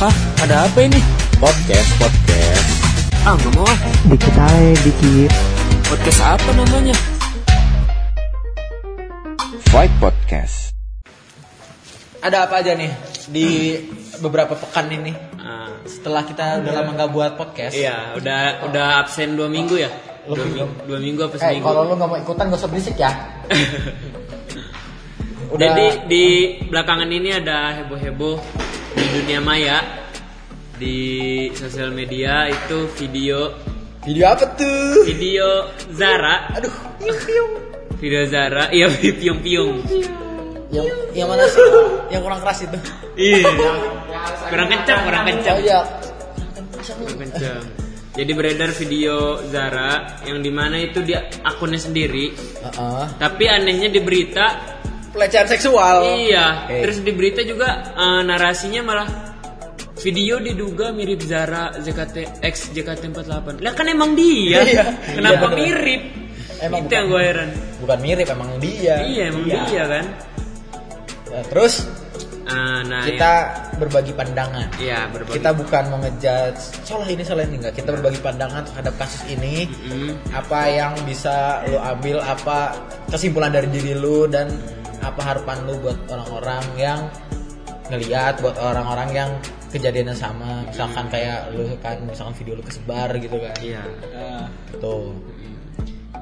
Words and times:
Hah, 0.00 0.14
ada 0.40 0.64
apa 0.64 0.78
ini? 0.80 1.00
Podcast, 1.36 1.88
podcast. 1.96 2.68
Ah, 3.22 3.36
nggak 3.36 3.52
mau 3.52 3.64
ah. 3.64 3.78
Dikit 4.08 4.34
aja, 4.34 4.72
dikit. 4.80 5.30
Podcast 5.86 6.20
apa 6.22 6.50
namanya? 6.56 6.96
Fight 9.68 9.92
Podcast. 9.96 10.72
Ada 12.20 12.44
apa 12.44 12.60
aja 12.60 12.76
nih 12.76 12.92
di 13.28 13.48
beberapa 14.18 14.52
pekan 14.52 14.88
ini? 14.90 15.12
Ah, 15.36 15.72
Setelah 15.84 16.24
kita 16.24 16.60
udah 16.60 16.72
lama 16.74 16.90
nggak 16.92 17.10
buat 17.10 17.32
podcast. 17.36 17.72
iya, 17.72 18.12
udah 18.12 18.68
udah 18.68 18.86
absen 19.00 19.32
dua 19.32 19.48
minggu 19.48 19.76
ya. 19.76 19.88
Lu 20.28 20.36
Dua 20.36 20.44
minggu, 20.44 20.64
dua 20.84 20.98
minggu 21.00 21.20
apa 21.24 21.34
Eh, 21.34 21.40
seminggu? 21.40 21.64
kalau 21.64 21.80
lu 21.88 21.92
nggak 21.96 22.08
mau 22.08 22.18
ikutan 22.18 22.44
gak 22.48 22.60
usah 22.60 22.68
berisik 22.68 22.96
ya. 22.96 23.10
Udah 25.50 25.66
Jadi 25.66 25.86
di 26.06 26.24
belakangan 26.62 27.10
ini 27.10 27.34
ada 27.34 27.74
heboh-heboh 27.74 28.36
di 28.90 29.04
dunia 29.12 29.40
maya 29.40 29.78
di 30.76 30.96
sosial 31.52 31.92
media 31.92 32.48
itu 32.48 32.88
video 32.96 33.52
video 34.00 34.24
apa 34.26 34.44
tuh? 34.56 35.04
video 35.04 35.68
Zara 35.92 36.48
Aduh, 36.56 36.72
piung 36.98 37.50
video 38.00 38.22
Zara 38.24 38.72
iya 38.72 38.88
piung 39.20 39.40
piung 39.40 39.76
Yang 40.70 40.86
yang 41.12 41.26
mana 41.26 41.44
sih? 41.44 41.58
yang 42.08 42.22
kurang 42.22 42.40
keras 42.40 42.58
itu. 42.62 42.78
iya 43.18 43.42
kurang 44.48 44.68
kencang 44.70 45.00
kurang 45.04 45.24
kencang 45.26 45.56
Oh 45.56 45.62
iya. 45.62 45.80
kurang 46.96 47.18
kencang 47.20 47.62
jadi 48.10 48.32
beredar 48.34 48.70
video 48.72 49.38
Zara 49.46 50.18
yang 50.24 50.40
di 50.40 50.50
mana 50.50 50.74
itu 50.76 51.02
dia 51.02 51.28
akunnya 51.42 51.78
sendiri 51.78 52.32
Heeh. 52.34 53.04
tapi 53.18 53.44
anehnya 53.46 53.86
di 53.86 54.00
berita 54.00 54.46
Pelecehan 55.10 55.46
seksual. 55.46 56.22
Iya, 56.22 56.70
Oke. 56.70 56.86
terus 56.86 56.98
di 57.02 57.10
berita 57.10 57.42
juga 57.42 57.68
eh, 57.92 58.20
narasinya 58.22 58.80
malah 58.80 59.08
video 60.00 60.40
diduga 60.40 60.94
mirip 60.94 61.20
Zara 61.20 61.74
ZKT 61.76 62.40
X 62.40 62.72
JKT48. 62.72 63.60
Lah 63.60 63.72
kan 63.74 63.86
emang 63.86 64.14
dia. 64.14 64.62
Iya. 64.70 64.84
Kenapa 65.18 65.46
Iya, 65.50 65.56
mirip? 65.56 66.02
Emang 66.60 66.84
Itu 66.84 66.92
yang 66.92 67.06
gue 67.08 67.22
heran. 67.24 67.50
Bukan 67.80 67.98
mirip, 68.00 68.26
emang 68.28 68.50
dia. 68.60 69.00
Iya, 69.00 69.22
emang 69.32 69.44
dia 69.48 69.84
kan. 69.88 70.04
Nah, 71.30 71.44
terus 71.48 71.74
Ah, 72.50 72.82
nah, 72.82 73.06
kita 73.06 73.32
berbagi 73.78 74.10
pandangan. 74.10 74.74
ya, 74.82 75.06
ya 75.06 75.12
berbagi. 75.14 75.38
Kita 75.38 75.54
bukan 75.54 75.84
mengejudge 75.86 76.58
salah 76.82 77.06
ini 77.06 77.22
salah 77.22 77.46
ini 77.46 77.62
enggak. 77.62 77.78
Kita 77.78 77.94
berbagi 77.94 78.18
pandangan 78.18 78.66
terhadap 78.66 78.94
kasus 78.98 79.22
ini. 79.30 79.70
Mm, 79.86 80.18
Apa 80.34 80.66
yang 80.66 80.98
bisa 81.06 81.62
lu 81.70 81.78
ambil, 81.78 82.18
apa 82.18 82.74
kesimpulan 83.06 83.54
dari 83.54 83.70
diri 83.70 83.94
lu 83.94 84.26
dan 84.26 84.50
apa 85.00 85.20
harapan 85.20 85.56
lu 85.64 85.74
buat 85.80 85.98
orang-orang 86.06 86.64
yang 86.76 87.00
ngeliat 87.88 88.38
buat 88.38 88.54
orang-orang 88.56 89.08
yang 89.10 89.30
kejadiannya 89.68 90.14
sama 90.14 90.62
misalkan 90.64 91.06
kayak 91.08 91.50
lu 91.50 91.66
kan 91.78 91.98
misalkan 92.04 92.34
video 92.36 92.54
lu 92.54 92.62
kesebar 92.62 93.10
gitu 93.16 93.36
kan 93.36 93.56
Iya. 93.58 93.82
tuh 94.78 95.14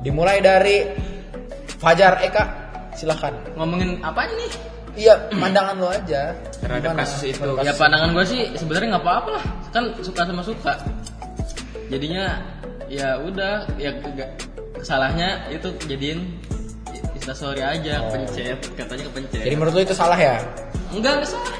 dimulai 0.00 0.38
dari 0.38 0.88
Fajar 1.78 2.18
Eka 2.22 2.44
silahkan 2.92 3.30
ngomongin 3.54 4.02
apa 4.02 4.26
nih? 4.26 4.50
iya 4.98 5.14
pandangan 5.30 5.78
lu 5.78 5.86
aja 5.86 6.34
Terhadap 6.58 6.90
Gimana? 6.90 7.06
kasus 7.06 7.22
itu. 7.30 7.46
Ya 7.62 7.70
kasus 7.70 7.78
pandangan 7.78 8.08
gue 8.10 8.24
sih 8.26 8.40
sebenarnya 8.58 8.98
nggak 8.98 9.04
apa-apa 9.06 9.28
lah, 9.38 9.44
kan 9.70 9.84
suka 10.02 10.26
sama 10.26 10.42
suka. 10.42 10.72
Jadinya 11.86 12.42
ya 12.90 13.14
udah 13.22 13.62
ya 13.78 13.94
ke- 13.94 14.34
kesalahnya 14.74 15.46
itu 15.54 15.70
jadiin 15.86 16.18
instastory 17.28 17.60
aja, 17.60 18.00
Oh. 18.00 18.08
pencet 18.08 18.56
katanya 18.72 19.04
kepencet. 19.12 19.44
jadi 19.44 19.52
menurut 19.52 19.74
lu 19.76 19.82
itu 19.84 19.92
salah 19.92 20.16
ya 20.16 20.40
enggak 20.96 21.20
enggak 21.20 21.28
salah. 21.28 21.52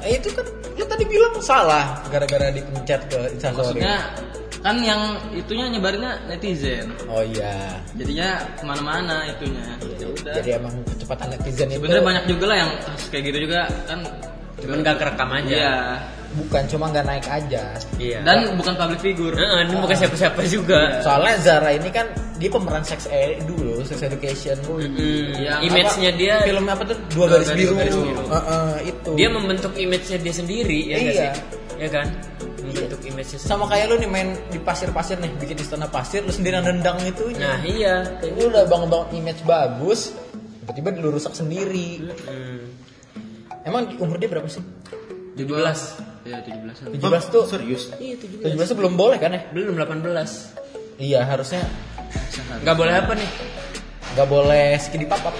Eh, 0.00 0.16
itu 0.16 0.30
kan 0.30 0.46
lu 0.78 0.84
tadi 0.86 1.04
bilang 1.04 1.34
salah 1.42 1.98
gara-gara 2.08 2.48
dipencet 2.48 3.02
ke 3.10 3.18
instastory 3.34 3.82
Maksudnya 3.82 3.96
kan 4.60 4.76
yang 4.78 5.02
itunya 5.34 5.66
nyebarinnya 5.68 6.22
netizen. 6.24 6.86
oh 7.10 7.20
iya 7.20 7.74
Jadinya 7.98 8.38
ke 8.54 8.62
mana-mana 8.62 9.26
itunya. 9.26 9.66
Ya 9.98 10.06
udah. 10.06 10.34
jadi 10.38 10.50
emang 10.56 10.72
kecepatan 10.86 11.26
netizen 11.34 11.66
itu 11.66 11.76
Sebenarnya 11.82 12.04
banyak 12.06 12.24
juga 12.30 12.44
lah 12.46 12.56
yang 12.62 12.70
kayak 13.10 13.24
gitu 13.26 13.38
juga 13.50 13.60
kan. 13.90 13.98
Cuman 14.60 14.78
gak 14.84 14.96
kerekam 15.02 15.30
aja. 15.34 15.50
Iya. 15.50 15.74
Bukan 16.32 16.62
cuma 16.66 16.86
nggak 16.88 17.02
naik 17.04 17.26
aja 17.26 17.74
Iya. 17.96 18.22
Dan 18.22 18.54
bukan 18.54 18.74
public 18.74 19.00
figure. 19.00 19.34
Heeh, 19.34 19.58
ini 19.64 19.74
bukan 19.76 19.96
siapa-siapa 19.96 20.40
juga. 20.46 21.02
soalnya 21.02 21.34
Zara 21.38 21.70
ini 21.70 21.88
kan 21.88 22.06
dia 22.36 22.46
pemeran 22.48 22.80
sex 22.80 23.04
ed 23.06 23.42
dulu 23.44 23.82
sex 23.82 24.00
education 24.00 24.54
Mm, 24.62 25.34
Yang 25.36 25.60
image-nya 25.66 26.10
Apa, 26.10 26.20
dia 26.20 26.34
film 26.40 26.64
apa 26.64 26.82
tuh 26.84 26.96
dua 27.10 27.26
garis 27.28 27.48
garis- 27.48 27.60
biru, 27.60 27.74
garis 27.74 27.96
biru. 27.96 28.22
Heeh, 28.26 28.72
itu 28.88 29.10
dia 29.12 29.28
membentuk 29.28 29.72
image-nya 29.74 30.18
dia 30.18 30.34
sendiri 30.34 30.80
ya 30.86 30.96
Iya. 30.96 31.12
sih? 31.12 31.30
Ya 31.76 31.88
kan? 31.90 32.06
Membentuk 32.60 33.00
image-nya 33.02 33.36
sendiri. 33.36 33.50
sama 33.50 33.64
kayak 33.66 33.84
lu 33.86 33.96
nih 33.98 34.08
main 34.08 34.28
di 34.46 34.58
pasir-pasir 34.58 35.16
nih 35.16 35.32
bikin 35.36 35.58
istana 35.58 35.86
pasir 35.86 36.22
lu 36.22 36.30
sendiri 36.30 36.56
nendang 36.56 36.96
itu 37.02 37.26
Nah, 37.34 37.58
iya. 37.60 38.06
Kayak 38.16 38.32
lu 38.36 38.44
udah 38.48 38.64
bangun-bangun 38.64 39.08
image 39.16 39.42
bagus 39.42 40.14
tiba-tiba 40.62 40.94
lu 40.96 41.10
rusak 41.10 41.34
sendiri 41.34 42.06
Hmm. 42.24 42.62
emang 43.62 43.90
umur 43.96 44.14
dia 44.14 44.28
berapa 44.28 44.46
sih 44.46 44.62
17. 45.34 46.09
Ya 46.20 46.36
17 46.38 46.92
17 46.92 47.32
tuh 47.32 47.42
Serius? 47.46 47.82
Iya, 47.96 48.14
17. 48.14 48.44
17 48.52 48.68
tuh 48.68 48.76
belum 48.76 48.94
boleh 48.94 49.16
kan 49.16 49.32
ya 49.32 49.40
Belum 49.50 49.72
18. 49.72 50.52
iya 50.98 51.24
harusnya 51.24 51.64
Nggak 52.60 52.76
boleh 52.76 52.94
apa 52.94 53.12
nih? 53.14 53.30
nggak 54.10 54.28
boleh 54.28 54.66
skidi 54.76 55.06
papap 55.06 55.32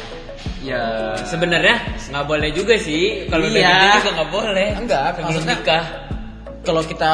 Ya 0.60 1.12
Sebenarnya 1.20 1.76
nggak 2.06 2.24
boleh 2.24 2.48
juga 2.50 2.76
sih. 2.76 3.26
Kalau 3.26 3.44
udah 3.44 3.56
Iya. 3.56 3.68
gede 3.70 3.88
juga 3.98 4.10
nggak 4.14 4.30
boleh. 4.30 4.68
Enggak, 4.74 5.04
sebelum 5.10 5.26
maksudnya- 5.26 5.58
nikah. 5.58 5.84
kalau 6.60 6.82
kita 6.84 7.10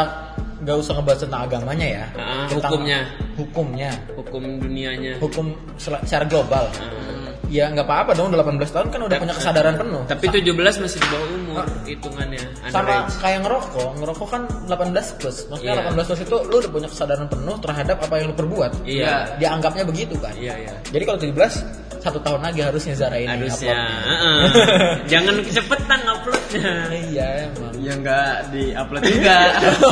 nggak 0.57 0.77
usah 0.77 0.93
ngebahas 0.95 1.21
tentang 1.21 1.43
agamanya 1.43 1.87
ya 1.87 2.05
Ah, 2.15 2.47
hukumnya. 2.49 3.01
hukumnya 3.37 3.91
Hukum 4.15 4.43
dunianya. 4.59 5.13
hukum 5.19 5.47
secara 5.77 6.25
global 6.25 6.67
Ah. 6.73 7.16
Ya 7.49 7.71
nggak 7.71 7.83
apa-apa 7.83 8.11
dong 8.13 8.29
udah 8.29 8.43
18 8.43 8.59
tahun 8.67 8.87
kan 8.89 9.01
udah 9.03 9.17
punya 9.17 9.35
kesadaran 9.35 9.75
penuh 9.77 10.03
Tapi 10.05 10.25
17 10.29 10.51
masih 10.83 10.99
di 10.99 11.09
bawah 11.09 11.29
umur 11.33 11.65
hitungannya. 11.85 12.43
sama 12.67 12.83
underage. 12.83 13.15
kayak 13.19 13.39
ngerokok 13.41 13.91
ngerokok 13.97 14.29
kan 14.29 14.43
18 14.67 15.19
plus 15.19 15.37
maksudnya 15.47 15.75
Iya. 15.77 15.87
18 15.89 16.07
plus 16.07 16.21
itu 16.21 16.37
lu 16.43 16.57
udah 16.57 16.71
punya 16.71 16.89
kesadaran 16.89 17.27
penuh 17.27 17.57
terhadap 17.59 17.97
apa 17.99 18.15
yang 18.17 18.27
lu 18.29 18.37
perbuat 18.37 18.71
Iya. 18.83 19.39
dianggapnya 19.39 19.85
begitu 19.85 20.15
kan 20.17 20.35
Iya, 20.35 20.55
iya. 20.59 20.75
jadi 20.87 21.03
kalau 21.05 21.19
17 21.19 21.63
satu 21.97 22.19
tahun 22.21 22.39
lagi 22.41 22.61
harusnya 22.63 22.95
Zara 22.95 23.15
ini 23.17 23.27
Harusnya. 23.29 23.75
upload. 23.75 24.07
Heeh. 24.07 24.39
Jangan 25.13 25.35
kecepetan 25.43 26.01
uploadnya. 26.05 26.71
iya 26.93 27.29
emang 27.47 27.75
Ya 27.77 27.93
nggak 27.95 28.31
di 28.49 28.65
upload 28.73 29.03
juga. 29.05 29.37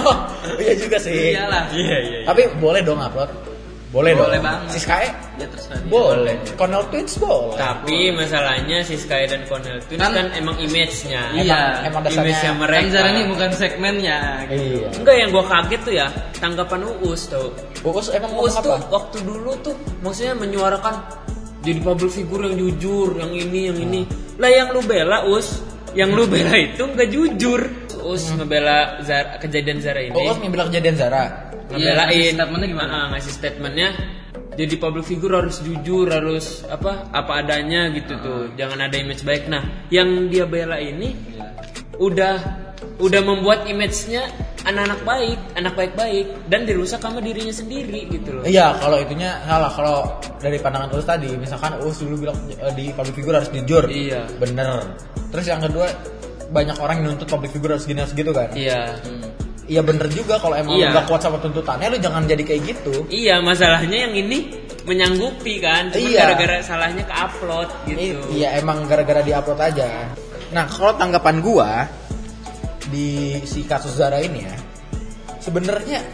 iya 0.62 0.74
juga 0.74 0.96
sih 0.96 1.34
Iyalah. 1.34 1.64
Iya, 1.70 1.96
iya. 2.00 2.18
tapi 2.24 2.42
boleh 2.56 2.80
dong 2.80 2.98
upload 2.98 3.30
boleh, 3.94 4.10
Boleh 4.12 4.36
dong 4.36 4.42
banget. 4.42 4.74
Siskae 4.74 5.06
Ya 5.34 5.46
terserah 5.46 5.78
dia. 5.78 5.86
boleh 5.86 6.34
Cornel 6.54 6.82
Twins 6.90 7.14
boleh 7.14 7.54
Tapi 7.54 7.98
masalahnya 8.10 8.82
si 8.82 8.94
Sky 8.94 9.22
dan 9.24 9.46
Cornel 9.46 9.78
Twins 9.86 10.02
kan, 10.02 10.10
Kan- 10.10 10.34
emang 10.34 10.56
image-nya. 10.58 11.22
Iya. 11.32 11.86
emang 11.86 12.02
dasarnya 12.02 12.26
Image-nya 12.26 12.50
Kan 12.50 12.58
mereka. 12.60 12.90
Zara 12.90 13.08
ini 13.08 13.22
bukan 13.24 13.50
segmennya. 13.54 14.18
iya 14.50 14.88
Enggak 14.90 15.14
yang 15.14 15.28
gua 15.30 15.44
kaget 15.44 15.80
tuh 15.80 15.94
ya 15.94 16.06
tanggapan 16.36 16.80
Uus 17.00 17.22
tuh. 17.26 17.54
Uus 17.80 18.06
emang 18.10 18.34
Uus 18.34 18.54
tuh 18.56 18.74
apa 18.74 18.90
waktu 18.90 19.16
dulu 19.22 19.54
tuh 19.62 19.74
maksudnya 20.00 20.34
menyuarakan 20.34 20.94
jadi 21.62 21.80
public 21.80 22.12
figure 22.12 22.44
yang 22.44 22.56
jujur, 22.60 23.16
yang 23.16 23.32
ini, 23.32 23.72
yang 23.72 23.78
ini. 23.78 24.00
Lah 24.36 24.50
yang 24.50 24.68
lu 24.70 24.82
bela 24.82 25.24
Us, 25.24 25.62
yang 25.92 26.12
lu 26.12 26.26
bela 26.26 26.52
itu 26.54 26.82
nggak 26.82 27.08
jujur. 27.08 27.60
Us 28.04 28.28
ngebela 28.28 29.00
Zara, 29.00 29.40
kejadian 29.40 29.80
Zara 29.80 29.96
ini. 29.98 30.12
Uus 30.12 30.36
ngambil 30.36 30.68
kejadian 30.68 30.92
Zara 30.92 31.43
ngebelain 31.74 32.08
ngasih 32.08 32.34
statementnya 32.34 32.68
gimana? 32.70 32.90
Ah, 32.94 33.06
ngasih 33.12 33.32
statementnya 33.32 33.88
jadi 34.54 34.74
public 34.78 35.04
figure 35.06 35.34
harus 35.34 35.58
jujur 35.60 36.06
harus 36.06 36.62
apa 36.70 37.10
apa 37.10 37.42
adanya 37.42 37.90
gitu 37.90 38.14
tuh 38.22 38.40
jangan 38.54 38.86
ada 38.86 38.96
image 38.98 39.26
baik 39.26 39.50
nah 39.50 39.62
yang 39.90 40.30
dia 40.30 40.46
bela 40.46 40.78
ini 40.78 41.14
udah 41.98 42.62
udah 42.94 43.22
membuat 43.26 43.66
image-nya 43.66 44.22
anak-anak 44.62 45.00
baik 45.02 45.38
anak 45.58 45.74
baik-baik 45.74 46.26
dan 46.46 46.62
dirusak 46.62 47.02
sama 47.02 47.18
dirinya 47.18 47.50
sendiri 47.50 48.06
gitu 48.06 48.30
loh 48.38 48.44
Iya, 48.46 48.78
kalau 48.78 49.02
itunya 49.02 49.34
salah. 49.44 49.72
Kalau 49.72 49.96
dari 50.38 50.56
pandangan 50.60 50.94
Uus 50.94 51.06
tadi, 51.06 51.32
misalkan 51.34 51.74
Uus 51.82 51.98
dulu 52.00 52.28
bilang 52.28 52.38
eh, 52.54 52.72
di 52.76 52.92
public 52.94 53.14
figure 53.18 53.36
harus 53.40 53.50
jujur. 53.50 53.84
Iya. 53.88 54.24
Bener. 54.38 54.84
Terus 55.32 55.46
yang 55.48 55.60
kedua, 55.64 55.90
banyak 56.54 56.76
orang 56.78 57.02
yang 57.02 57.06
nuntut 57.14 57.28
public 57.28 57.50
figure 57.50 57.74
harus 57.74 57.84
gini 57.88 57.98
harus 57.98 58.14
gitu 58.14 58.30
kan. 58.30 58.48
iya 58.54 58.94
Iya 59.64 59.80
bener 59.80 60.06
juga 60.08 60.36
kalau 60.36 60.52
emang 60.52 60.76
Iya. 60.76 60.88
lu 60.88 60.92
nggak 60.92 61.06
kuat 61.06 61.20
sama 61.20 61.38
tuntutannya, 61.38 61.88
lu 61.88 61.98
jangan 61.98 62.24
jadi 62.24 62.42
kayak 62.42 62.62
gitu. 62.66 63.08
iya 63.08 63.40
masalahnya 63.40 64.04
yang 64.04 64.14
ini 64.14 64.52
menyanggupi 64.84 65.56
kan 65.56 65.88
cuma 65.88 66.04
Iya. 66.04 66.20
gara-gara 66.28 66.56
salahnya 66.60 67.00
ke 67.02 67.14
upload 67.14 67.68
gitu 67.86 68.20
Iya 68.30 68.60
emang 68.60 68.84
gara-gara 68.84 69.20
diupload 69.20 69.56
aja. 69.58 70.12
Nah 70.52 70.68
kalau 70.68 70.92
tanggapan 70.94 71.40
gua 71.40 71.88
di 72.86 73.40
si 73.42 73.64
kasus 73.64 73.96
Zara 73.96 74.20
ini 74.20 74.44
ya, 74.44 74.54
sebenarnya 75.40 76.04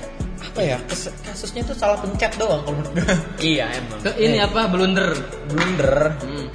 apa 0.40 0.60
ya 0.62 0.78
kes- 0.84 1.12
kasusnya 1.20 1.62
tuh 1.64 1.74
salah 1.74 1.98
pencet 1.98 2.30
doang 2.36 2.62
kalau 2.62 2.76
menurut 2.76 2.94
gua. 2.96 3.14
iya 3.42 3.66
emang 3.72 3.98
Ke- 4.00 4.14
Ini 4.16 4.38
apa 4.40 4.60
blunder? 4.66 5.10
blunder 5.46 5.94
Hmm. 6.16 6.46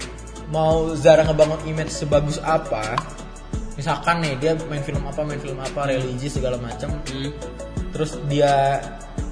mau 0.48 0.96
Zara 0.96 1.24
ngebangun 1.24 1.60
image 1.66 1.92
sebagus 1.94 2.40
apa 2.40 2.96
misalkan 3.76 4.24
nih 4.24 4.34
dia 4.40 4.52
main 4.66 4.82
film 4.82 5.04
apa 5.04 5.22
main 5.22 5.38
film 5.38 5.60
apa 5.60 5.86
religi 5.86 6.28
segala 6.32 6.56
macam 6.56 6.92
Hmm. 7.06 7.32
terus 7.92 8.16
dia 8.26 8.80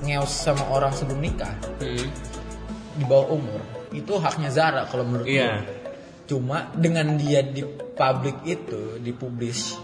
ngeos 0.03 0.31
sama 0.31 0.67
orang 0.67 0.91
sebelum 0.91 1.19
nikah 1.19 1.51
Hmm. 1.79 2.07
di 2.93 3.03
bawah 3.03 3.33
umur 3.33 3.59
itu 3.91 4.13
haknya 4.17 4.49
Zara 4.49 4.83
kalau 4.85 5.05
menurut 5.05 5.25
Iya. 5.25 5.61
gue. 5.61 5.81
Cuma 6.23 6.71
dengan 6.73 7.13
dia 7.13 7.43
di 7.43 7.61
publik 7.93 8.41
itu, 8.43 8.97
dipublish 8.97 9.75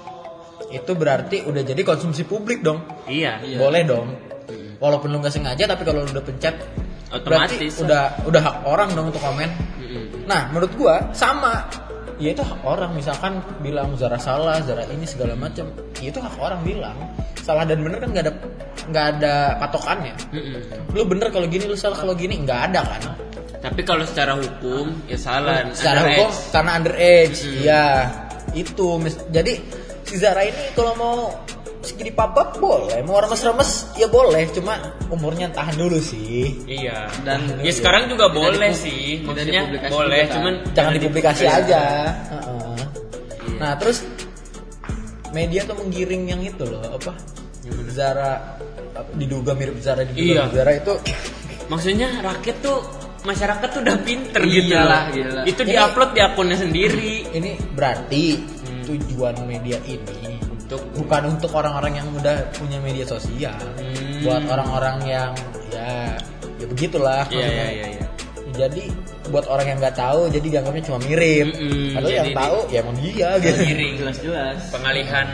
itu 0.69 0.91
berarti 0.93 1.43
udah 1.43 1.61
jadi 1.61 1.81
konsumsi 1.83 2.23
publik 2.23 2.63
dong. 2.63 2.81
Iya. 3.05 3.37
Boleh 3.55 3.83
dong. 3.83 4.07
Walaupun 4.79 5.11
lu 5.11 5.19
nggak 5.19 5.35
sengaja 5.35 5.67
tapi 5.67 5.83
kalau 5.83 6.01
lu 6.01 6.09
udah 6.09 6.23
pencet 6.23 6.55
berarti 7.21 7.57
Otomatis. 7.59 7.73
udah 7.81 8.03
udah 8.23 8.41
hak 8.41 8.57
orang 8.65 8.89
dong 8.93 9.11
untuk 9.11 9.19
komen. 9.19 9.49
Mm-mm. 9.77 10.05
Nah, 10.25 10.47
menurut 10.49 10.71
gua 10.73 10.95
sama. 11.11 11.67
Ya 12.19 12.35
itu 12.35 12.43
hak 12.43 12.61
orang 12.67 12.91
misalkan 12.93 13.39
bilang 13.63 13.95
Zara 13.95 14.19
salah, 14.19 14.59
Zara 14.59 14.83
ini 14.91 15.07
segala 15.07 15.39
macam. 15.39 15.71
Ya 16.03 16.11
itu 16.11 16.19
hak 16.19 16.35
orang 16.35 16.59
bilang. 16.67 16.97
Salah 17.39 17.63
dan 17.63 17.79
bener 17.79 18.03
kan 18.03 18.11
nggak 18.11 18.23
ada 18.27 18.33
nggak 18.91 19.05
ada 19.17 19.33
patokannya. 19.57 20.15
Mm-mm. 20.35 20.91
Lu 20.91 21.07
bener 21.07 21.31
kalau 21.31 21.47
gini, 21.47 21.63
lu 21.63 21.79
salah 21.79 21.95
kalau 21.95 22.11
gini 22.13 22.35
nggak 22.43 22.59
ada 22.71 22.81
kan. 22.83 23.01
Tapi 23.59 23.81
kalau 23.87 24.03
secara 24.03 24.35
hukum 24.35 25.03
ya 25.07 25.15
salah. 25.15 25.63
secara 25.71 26.03
Underage. 26.03 26.15
hukum 26.19 26.31
karena 26.51 26.71
underage 26.79 27.39
iya 27.59 27.83
itu 28.55 28.87
mis- 29.03 29.27
jadi 29.29 29.53
si 30.07 30.15
Zara 30.15 30.47
ini 30.47 30.71
kalau 30.73 30.95
mau 30.95 31.17
segini 31.79 32.11
papap 32.11 32.57
boleh 32.57 32.99
mau 33.01 33.17
remes-remes 33.17 33.69
ya 33.93 34.05
boleh 34.05 34.43
cuma 34.49 34.75
umurnya 35.07 35.47
tahan 35.49 35.73
dulu 35.73 35.95
sih 35.97 36.51
Iya. 36.65 37.07
Dan 37.21 37.59
ya 37.59 37.71
sekarang 37.71 38.07
juga 38.07 38.27
Tidak 38.27 38.35
boleh 38.35 38.69
dipu- 38.69 38.83
sih. 38.83 39.03
Maksudnya 39.21 39.61
boleh, 39.63 39.87
juga 39.87 40.19
kan. 40.21 40.33
cuman 40.33 40.53
jangan 40.69 40.91
dipublikasi 40.93 41.41
dipublikasi. 41.41 41.63
aja 41.65 41.83
Heeh. 42.29 42.79
nah 43.55 43.71
terus 43.75 43.97
media 45.29 45.61
tuh 45.63 45.75
menggiring 45.77 46.23
yang 46.27 46.41
itu 46.41 46.63
loh 46.63 46.83
apa 46.89 47.13
Zara 47.89 48.57
apa, 48.91 49.09
diduga 49.13 49.53
mirip 49.53 49.77
Zara 49.77 50.01
diduga 50.03 50.19
Iya. 50.19 50.41
mirip 50.43 50.53
Zara 50.55 50.71
itu 50.75 50.93
Maksudnya 51.69 52.09
rakyat 52.19 52.57
tuh 52.59 52.81
masyarakat 53.21 53.67
tuh 53.69 53.81
udah 53.83 53.97
pinter 53.99 54.41
gitu 54.41 54.73
Iyalah, 54.73 55.05
loh. 55.05 55.13
gila. 55.13 55.41
Itu 55.45 55.61
diupload 55.61 56.09
di 56.11 56.21
akunnya 56.23 56.57
sendiri 56.57 57.29
ini 57.29 57.51
berarti 57.69 58.23
Hmm. 58.41 58.81
tujuan 58.83 59.37
media 59.45 59.77
ini 59.85 60.28
untuk 60.69 60.81
bukan 60.95 61.21
untuk 61.27 61.49
orang-orang 61.51 61.97
yang 61.97 62.07
udah 62.13 62.37
punya 62.53 62.77
media 62.77 63.01
sosial 63.03 63.57
Hmm. 63.75 64.21
buat 64.21 64.45
orang-orang 64.45 64.97
yang 65.03 65.31
ya 65.69 66.13
ya 66.55 66.65
begitulah 66.67 67.25
Iya 67.27 67.47
iya 67.47 67.67
iya 67.71 67.85
iya. 67.95 68.05
jadi 68.51 68.83
buat 69.29 69.45
orang 69.45 69.65
yang 69.65 69.77
nggak 69.79 69.95
tahu 69.95 70.29
jadi 70.29 70.47
dianggapnya 70.51 70.83
cuma 70.83 70.99
mirip 71.01 71.49
Mm-mm, 71.49 71.93
padahal 71.93 72.11
yang 72.11 72.25
jadi 72.27 72.35
tahu 72.37 72.57
ya 72.67 72.77
emang 72.79 72.97
dia 72.99 73.29
gitu 73.39 73.61
Giring. 73.63 73.93
jelas-jelas. 73.97 74.57
Pengalihan 74.69 75.27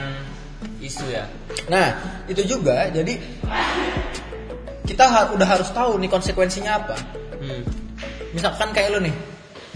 isu 0.80 1.06
ya. 1.10 1.26
nah 1.66 1.88
itu 2.26 2.42
juga 2.46 2.88
jadi 2.90 3.14
kita 4.86 5.04
har- 5.04 5.30
udah 5.34 5.48
harus 5.50 5.68
tahu 5.70 5.98
nih 5.98 6.08
konsekuensinya 6.08 6.72
apa 6.78 6.96
Hmm. 7.36 7.62
misalkan 8.32 8.70
kayak 8.72 8.94
lu 8.94 9.04
nih 9.04 9.16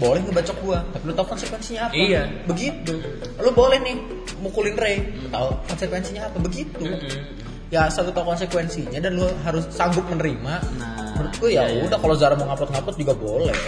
boleh 0.00 0.20
ngebacok 0.24 0.56
gua 0.64 0.80
tapi 0.90 1.04
lu 1.04 1.12
tahu 1.12 1.26
konsekuensinya 1.28 1.80
apa 1.86 1.94
Iya. 1.94 2.22
begitu 2.48 2.94
lu 3.36 3.50
boleh 3.52 3.78
nih 3.84 3.96
mukulin 4.40 4.72
Ray 4.74 4.96
tahu 5.28 5.52
konsekuensinya 5.68 6.26
apa 6.26 6.38
begitu 6.40 6.80
Mm-mm. 6.80 7.20
ya 7.68 7.84
satu 7.86 8.08
tahu 8.08 8.32
konsekuensinya 8.32 8.96
dan 8.96 9.12
lu 9.14 9.28
harus 9.44 9.68
sanggup 9.68 10.08
menerima 10.08 10.54
Nah, 10.80 11.12
menurutku 11.14 11.52
ya 11.52 11.68
iya, 11.68 11.76
iya. 11.76 11.82
udah 11.84 11.98
kalau 12.00 12.16
Zara 12.16 12.32
mau 12.32 12.48
ngupload 12.48 12.72
ngupload 12.72 12.96
juga 12.96 13.12
boleh 13.12 13.60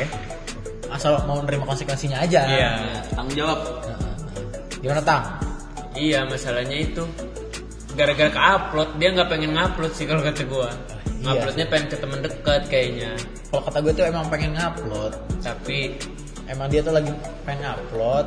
asal 0.88 1.20
mau 1.28 1.36
menerima 1.44 1.64
konsekuensinya 1.68 2.18
aja 2.18 2.40
Iya. 2.48 2.70
Ya, 2.80 3.00
tanggung 3.12 3.36
jawab. 3.36 3.58
Nah, 3.84 4.16
gimana 4.80 5.00
tang 5.04 5.24
Iya 5.92 6.24
masalahnya 6.24 6.80
itu 6.80 7.04
gara-gara 7.92 8.32
ke-upload 8.32 8.96
dia 8.96 9.12
nggak 9.12 9.28
pengen 9.28 9.52
ngupload 9.52 9.92
sih 9.92 10.08
kalau 10.08 10.24
kata 10.24 10.48
gua. 10.48 10.72
Iya. 10.72 11.28
Nguploadnya 11.28 11.66
pengen 11.68 11.86
ke 11.92 11.96
temen 12.00 12.18
dekat 12.18 12.62
kayaknya. 12.66 13.12
kalau 13.52 13.62
kata 13.68 13.78
gue 13.84 13.92
tuh 13.92 14.04
emang 14.08 14.24
pengen 14.32 14.56
ngupload 14.56 15.12
Tapi 15.44 15.92
emang 16.50 16.66
dia 16.70 16.80
tuh 16.82 16.94
lagi 16.94 17.12
pengen 17.46 17.70
ngupload 17.70 18.26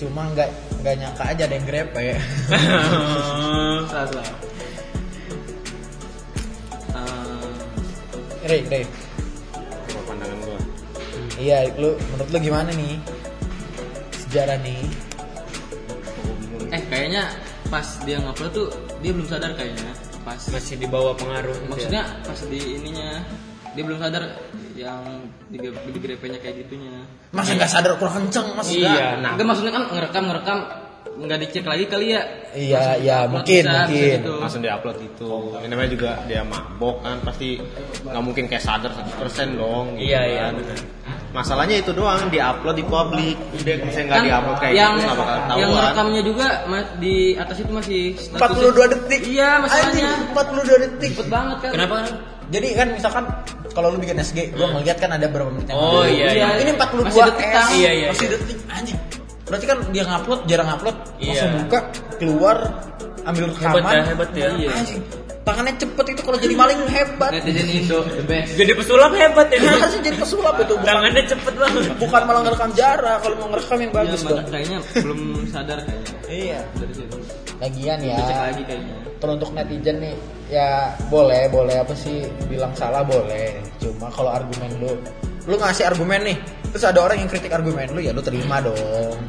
cuma 0.00 0.32
nggak 0.32 0.48
nggak 0.80 0.94
nyangka 0.96 1.24
aja 1.28 1.42
ada 1.44 1.54
yang 1.56 1.66
grepe 1.68 2.04
Salah, 3.90 4.08
salah. 4.12 4.28
Eh, 8.40 8.64
Ray 8.64 8.82
Apa 8.84 10.00
pandangan 10.08 10.38
gua? 10.44 10.58
iya 11.40 11.68
lu 11.76 11.96
menurut 12.12 12.30
lu 12.32 12.38
gimana 12.40 12.70
nih 12.72 13.00
sejarah 14.28 14.60
nih 14.60 14.84
eh 16.70 16.82
kayaknya 16.88 17.24
pas 17.72 17.86
dia 18.04 18.20
ngupload 18.20 18.52
tuh 18.52 18.68
dia 19.00 19.10
belum 19.16 19.26
sadar 19.28 19.52
kayaknya 19.56 19.90
pas 20.20 20.36
masih 20.52 20.76
di 20.76 20.84
bawah 20.84 21.16
pengaruh. 21.16 21.56
gitu 21.56 21.64
ya. 21.64 21.68
maksudnya 21.72 22.02
pas 22.28 22.40
di 22.44 22.60
ininya 22.76 23.24
dia 23.72 23.82
belum 23.86 23.98
sadar 23.98 24.22
yang 24.80 25.00
di, 25.46 25.60
di 25.60 25.98
grepenya 25.98 26.40
kayak 26.40 26.64
gitunya 26.64 27.04
masa 27.30 27.52
nggak 27.52 27.68
sadar 27.68 27.92
kurang 27.94 28.24
kenceng 28.24 28.56
mas 28.56 28.66
Iya. 28.66 29.20
nah 29.20 29.36
enggak 29.36 29.46
maksudnya 29.46 29.72
kan 29.72 29.84
ngerekam 29.88 30.24
ngerekam 30.26 30.58
nggak 31.20 31.38
dicek 31.38 31.64
lagi 31.64 31.84
kali 31.84 32.16
ya 32.16 32.22
Iya, 32.50 32.80
Langsung 32.80 33.04
iya, 33.04 33.18
mungkin, 33.28 33.62
bisa, 33.62 33.70
bisa 33.70 33.84
mungkin. 33.86 34.10
gitu. 34.18 34.32
Langsung 34.40 34.60
diupload 34.60 34.98
itu. 35.00 35.30
Ini 35.54 35.68
namanya 35.68 35.90
juga 35.92 36.10
dia 36.26 36.42
mabok 36.42 36.96
kan 36.98 37.16
pasti 37.22 37.48
nggak 38.02 38.22
mungkin 38.24 38.44
kayak 38.48 38.64
sadar 38.64 38.90
100% 38.90 39.54
dong. 39.54 39.86
gitu 39.94 40.10
Iya, 40.10 40.20
iya. 40.26 40.44
kan. 40.50 40.54
Masalahnya 41.30 41.76
itu 41.78 41.94
doang 41.94 42.26
diupload 42.26 42.74
di 42.74 42.82
publik. 42.82 43.36
Dia 43.62 43.78
misalnya 43.78 44.02
nggak 44.02 44.18
kan 44.18 44.26
diupload 44.26 44.58
kayak 44.58 44.74
yang 44.74 44.92
gitu 44.92 45.04
nggak 45.04 45.14
bakal 45.14 45.30
yang 45.30 45.46
tahuan. 45.46 45.70
ngerekamnya 45.70 46.22
juga 46.26 46.46
di 46.98 47.16
atas 47.36 47.56
itu 47.60 47.70
masih 47.70 48.02
42 48.34 48.92
detik 48.92 49.22
iya 49.28 49.50
masalahnya 49.60 50.06
Anjing, 50.10 50.34
42 50.34 50.84
detik 50.88 51.10
cepet 51.14 51.28
banget 51.28 51.56
kan 51.60 51.70
Kenapa? 51.70 51.96
jadi 52.50 52.68
kan 52.74 52.86
misalkan 52.90 53.24
kalau 53.70 53.88
lu 53.88 53.98
bikin 53.98 54.16
SG 54.16 54.38
gua 54.50 54.66
ngeliat 54.72 54.96
kan 54.96 55.10
ada 55.10 55.26
berapa 55.26 55.48
menit 55.48 55.66
yang 55.66 55.76
Oh, 55.76 56.02
lalu. 56.02 56.16
iya, 56.16 56.26
iya. 56.32 56.46
ini 56.58 56.72
42 56.72 57.04
Masih 57.04 57.22
detik, 57.24 57.46
S. 57.46 57.68
Iya, 57.70 57.90
iya, 57.92 58.06
masih 58.08 58.22
iya. 58.22 58.32
detik 58.34 58.58
anjing 58.68 58.98
berarti 59.42 59.66
kan 59.66 59.78
dia 59.88 60.02
ngupload 60.04 60.40
jarang 60.44 60.68
upload 60.70 60.96
Iya. 61.16 61.28
langsung 61.28 61.52
buka 61.60 61.78
keluar 62.16 62.56
ambil 63.20 63.44
rekaman 63.48 63.74
Hebat 63.76 63.92
ya, 63.92 64.02
hebat 64.06 64.30
ya. 64.32 64.48
Iya. 64.56 64.68
anjing 64.72 65.00
tangannya 65.40 65.72
cepet 65.74 66.06
itu 66.06 66.20
kalau 66.20 66.38
jadi 66.38 66.54
maling 66.54 66.80
hebat 66.86 67.30
netizen 67.32 67.66
Indo 67.66 67.98
the 68.04 68.22
best 68.22 68.54
Jadi 68.54 68.72
pesulap 68.72 69.10
hebat 69.12 69.46
ya. 69.48 69.58
harusnya 69.58 70.02
jadi 70.04 70.16
pesulap 70.16 70.54
itu 70.56 70.74
bukan, 70.74 70.86
Tangannya 70.86 71.22
cepet 71.26 71.54
banget. 71.56 71.82
bukan 71.96 72.22
malah 72.22 72.40
ngerekam 72.44 72.70
jarak 72.72 73.18
kalau 73.18 73.34
mau 73.36 73.48
ngerekam 73.50 73.78
yang 73.78 73.90
Iya, 73.90 73.98
bagus 73.98 74.20
dong 74.20 74.36
makanya 74.36 74.50
kayaknya 74.52 74.78
belum 74.96 75.20
sadar 75.48 75.78
kayaknya 75.80 76.12
iya 76.28 76.58
dari 76.76 76.92
situ 76.92 77.16
lagian 77.60 77.98
ya 78.00 78.16
dicek 78.16 78.38
lagi 78.40 78.62
kayaknya 78.64 78.94
kalau 79.20 79.32
untuk 79.36 79.50
netizen 79.52 79.96
nih 80.00 80.16
ya 80.48 80.96
boleh 81.12 81.46
boleh 81.52 81.76
apa 81.76 81.92
sih 81.92 82.24
bilang 82.48 82.72
salah 82.72 83.04
boleh 83.04 83.60
cuma 83.78 84.08
kalau 84.08 84.32
argumen 84.32 84.70
lu 84.80 84.92
lu 85.44 85.54
ngasih 85.60 85.92
argumen 85.92 86.20
nih 86.24 86.36
terus 86.72 86.84
ada 86.88 87.04
orang 87.04 87.20
yang 87.20 87.28
kritik 87.28 87.52
argumen 87.52 87.86
lu 87.92 88.00
ya 88.00 88.16
lu 88.16 88.24
terima 88.24 88.64
dong 88.64 89.20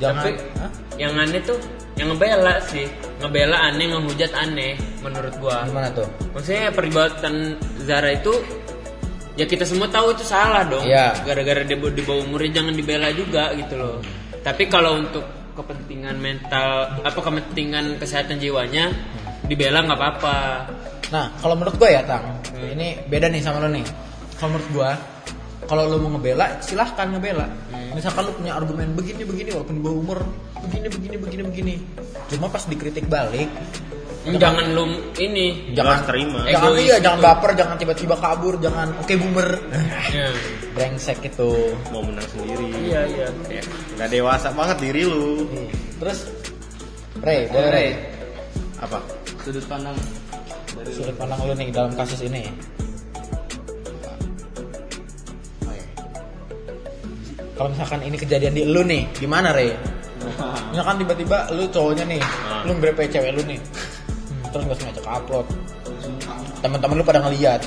jangan 0.00 0.24
Tapi 0.24 0.32
Hah? 0.56 0.70
yang 0.96 1.12
aneh 1.14 1.42
tuh 1.44 1.58
yang 1.98 2.14
ngebela 2.14 2.54
sih. 2.70 2.86
Ngebela 3.18 3.56
aneh, 3.58 3.90
ngehujat 3.90 4.32
aneh 4.38 4.78
menurut 5.02 5.34
gua. 5.42 5.66
gimana 5.66 5.90
tuh 5.90 6.06
Maksudnya 6.30 6.70
peribatan 6.70 7.58
Zara 7.82 8.14
itu 8.14 8.30
ya 9.34 9.44
kita 9.46 9.66
semua 9.66 9.90
tahu 9.90 10.14
itu 10.14 10.22
salah 10.22 10.62
dong. 10.70 10.86
Iya. 10.86 11.18
Gara-gara 11.26 11.66
dia 11.66 11.74
di 11.74 12.02
bawah 12.06 12.22
umurnya 12.22 12.62
jangan 12.62 12.74
dibela 12.78 13.10
juga 13.10 13.50
gitu 13.58 13.74
loh. 13.74 13.98
Tapi 14.46 14.70
kalau 14.70 15.02
untuk 15.02 15.26
kepentingan 15.58 16.16
mental 16.22 17.02
apa 17.02 17.18
kepentingan 17.18 17.98
kesehatan 17.98 18.38
jiwanya 18.38 18.94
dibela 19.50 19.82
nggak 19.82 19.98
apa-apa. 19.98 20.38
nah 21.10 21.32
kalau 21.42 21.58
menurut 21.58 21.74
gua 21.80 21.88
ya 21.90 22.02
tang 22.06 22.38
ini 22.54 23.02
beda 23.10 23.26
nih 23.26 23.42
sama 23.42 23.66
lu 23.66 23.74
nih. 23.74 23.86
Kalau 24.38 24.54
menurut 24.54 24.68
gua 24.70 24.90
kalau 25.66 25.82
lu 25.90 25.96
mau 26.00 26.16
ngebela 26.16 26.62
silahkan 26.62 27.10
ngebela. 27.10 27.46
Misalkan 27.92 28.30
lu 28.30 28.32
punya 28.38 28.54
argumen 28.54 28.94
begini 28.94 29.26
begini 29.26 29.50
walaupun 29.52 29.74
di 29.74 29.82
bawah 29.82 29.98
umur 29.98 30.18
begini 30.62 30.86
begini 30.86 31.16
begini 31.18 31.42
begini. 31.42 31.74
Cuma 32.30 32.46
pas 32.46 32.62
dikritik 32.64 33.10
balik 33.10 33.50
Jangan 34.26 34.66
lu 34.74 34.84
ini. 35.16 35.72
Jangan 35.72 36.02
terima. 36.04 36.42
jangan 36.44 36.74
iya 36.74 36.96
gitu. 36.98 37.04
jangan 37.06 37.20
baper 37.22 37.50
jangan 37.54 37.76
tiba-tiba 37.78 38.14
kabur 38.18 38.54
jangan 38.58 38.88
oke 38.98 39.14
boomer 39.14 39.48
Ya. 40.08 40.28
brengsek 40.74 41.18
itu 41.24 41.50
Mau 41.94 42.02
menang 42.02 42.26
sendiri. 42.28 42.66
Iya 42.88 43.00
iya. 43.08 43.26
Ya, 43.48 43.62
nggak 43.96 44.08
dewasa 44.10 44.48
banget 44.52 44.76
diri 44.82 45.02
lu. 45.06 45.46
terus 45.98 46.28
Ray 47.18 47.50
boleh 47.50 47.70
Ray 47.72 47.88
Apa? 48.78 48.98
sudut 49.42 49.64
pandang 49.66 49.96
dari 50.76 50.90
sudut 50.94 51.16
pandang 51.18 51.40
lu 51.42 51.54
nih 51.56 51.68
dalam 51.72 51.90
kasus 51.96 52.20
ini 52.22 52.46
kalau 57.58 57.74
misalkan 57.74 58.00
ini 58.06 58.14
kejadian 58.14 58.54
di 58.54 58.62
lu 58.62 58.86
nih 58.86 59.02
gimana 59.18 59.50
Ray 59.50 59.74
misalkan 60.70 61.02
tiba-tiba 61.02 61.50
lu 61.50 61.66
cowoknya 61.74 62.04
nih 62.06 62.20
lu 62.62 62.72
grepe 62.78 63.10
cewek 63.10 63.34
lu 63.34 63.42
nih 63.50 63.58
terus 64.50 64.64
nggak 64.64 64.78
sengaja 64.80 65.02
upload 65.06 65.46
teman-teman 66.64 66.96
lu 67.00 67.04
pada 67.06 67.22
ngeliat 67.24 67.62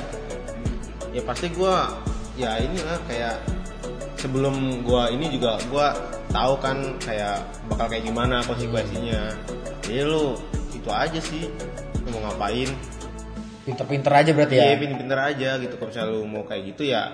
Ya 1.12 1.20
pasti 1.28 1.52
gua 1.52 1.92
ya 2.40 2.56
inilah 2.64 2.96
kayak 3.04 3.44
sebelum 4.16 4.80
gua 4.88 5.12
ini 5.12 5.28
juga 5.28 5.60
gua 5.68 5.92
tahu 6.32 6.56
kan 6.64 6.96
kayak 7.04 7.44
bakal 7.68 7.92
kayak 7.92 8.08
gimana 8.08 8.40
konsekuensinya 8.48 9.36
jadi 9.84 10.08
lu 10.08 10.40
itu 10.72 10.88
aja 10.88 11.20
sih 11.20 11.52
lu 12.08 12.16
mau 12.16 12.32
ngapain 12.32 12.72
Pinter-pinter 13.62 14.10
aja 14.10 14.32
berarti 14.34 14.58
ya. 14.58 14.74
Iya, 14.74 14.76
pinter-pinter 14.82 15.20
aja 15.22 15.50
gitu. 15.62 15.78
Kalau 15.78 15.90
misalnya 15.94 16.10
lu 16.18 16.26
mau 16.26 16.42
kayak 16.50 16.74
gitu 16.74 16.82
ya, 16.90 17.14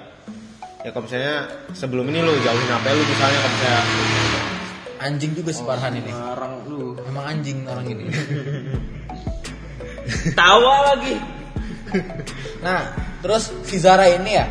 ya 0.80 0.96
kalau 0.96 1.04
misalnya 1.04 1.44
sebelum 1.76 2.08
ini 2.08 2.24
lu 2.24 2.32
jauhin 2.40 2.70
HP 2.72 2.86
lu 2.88 3.04
misalnya 3.04 3.40
kalau 3.44 3.52
misalnya 3.52 3.82
Anjing 4.98 5.32
juga 5.38 5.52
si 5.54 5.62
Farhan 5.62 5.94
ini. 5.94 6.10
Orang 6.10 6.66
lu. 6.66 6.98
Emang 7.06 7.26
anjing 7.30 7.70
orang 7.70 7.86
ini. 7.86 8.10
Tawa 10.36 10.94
lagi. 10.94 11.16
Nah, 12.64 12.92
terus 13.24 13.52
si 13.64 13.80
Zara 13.80 14.08
ini 14.12 14.36
ya, 14.36 14.46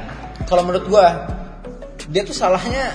kalau 0.49 0.65
menurut 0.65 0.87
gua 0.89 1.07
dia 2.07 2.23
tuh 2.23 2.37
salahnya 2.37 2.95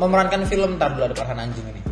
memerankan 0.00 0.48
film 0.48 0.80
ntar 0.80 0.96
dulu 0.96 1.12
ada 1.12 1.16
Farhan 1.18 1.44
anjing 1.44 1.66
ini. 1.68 1.82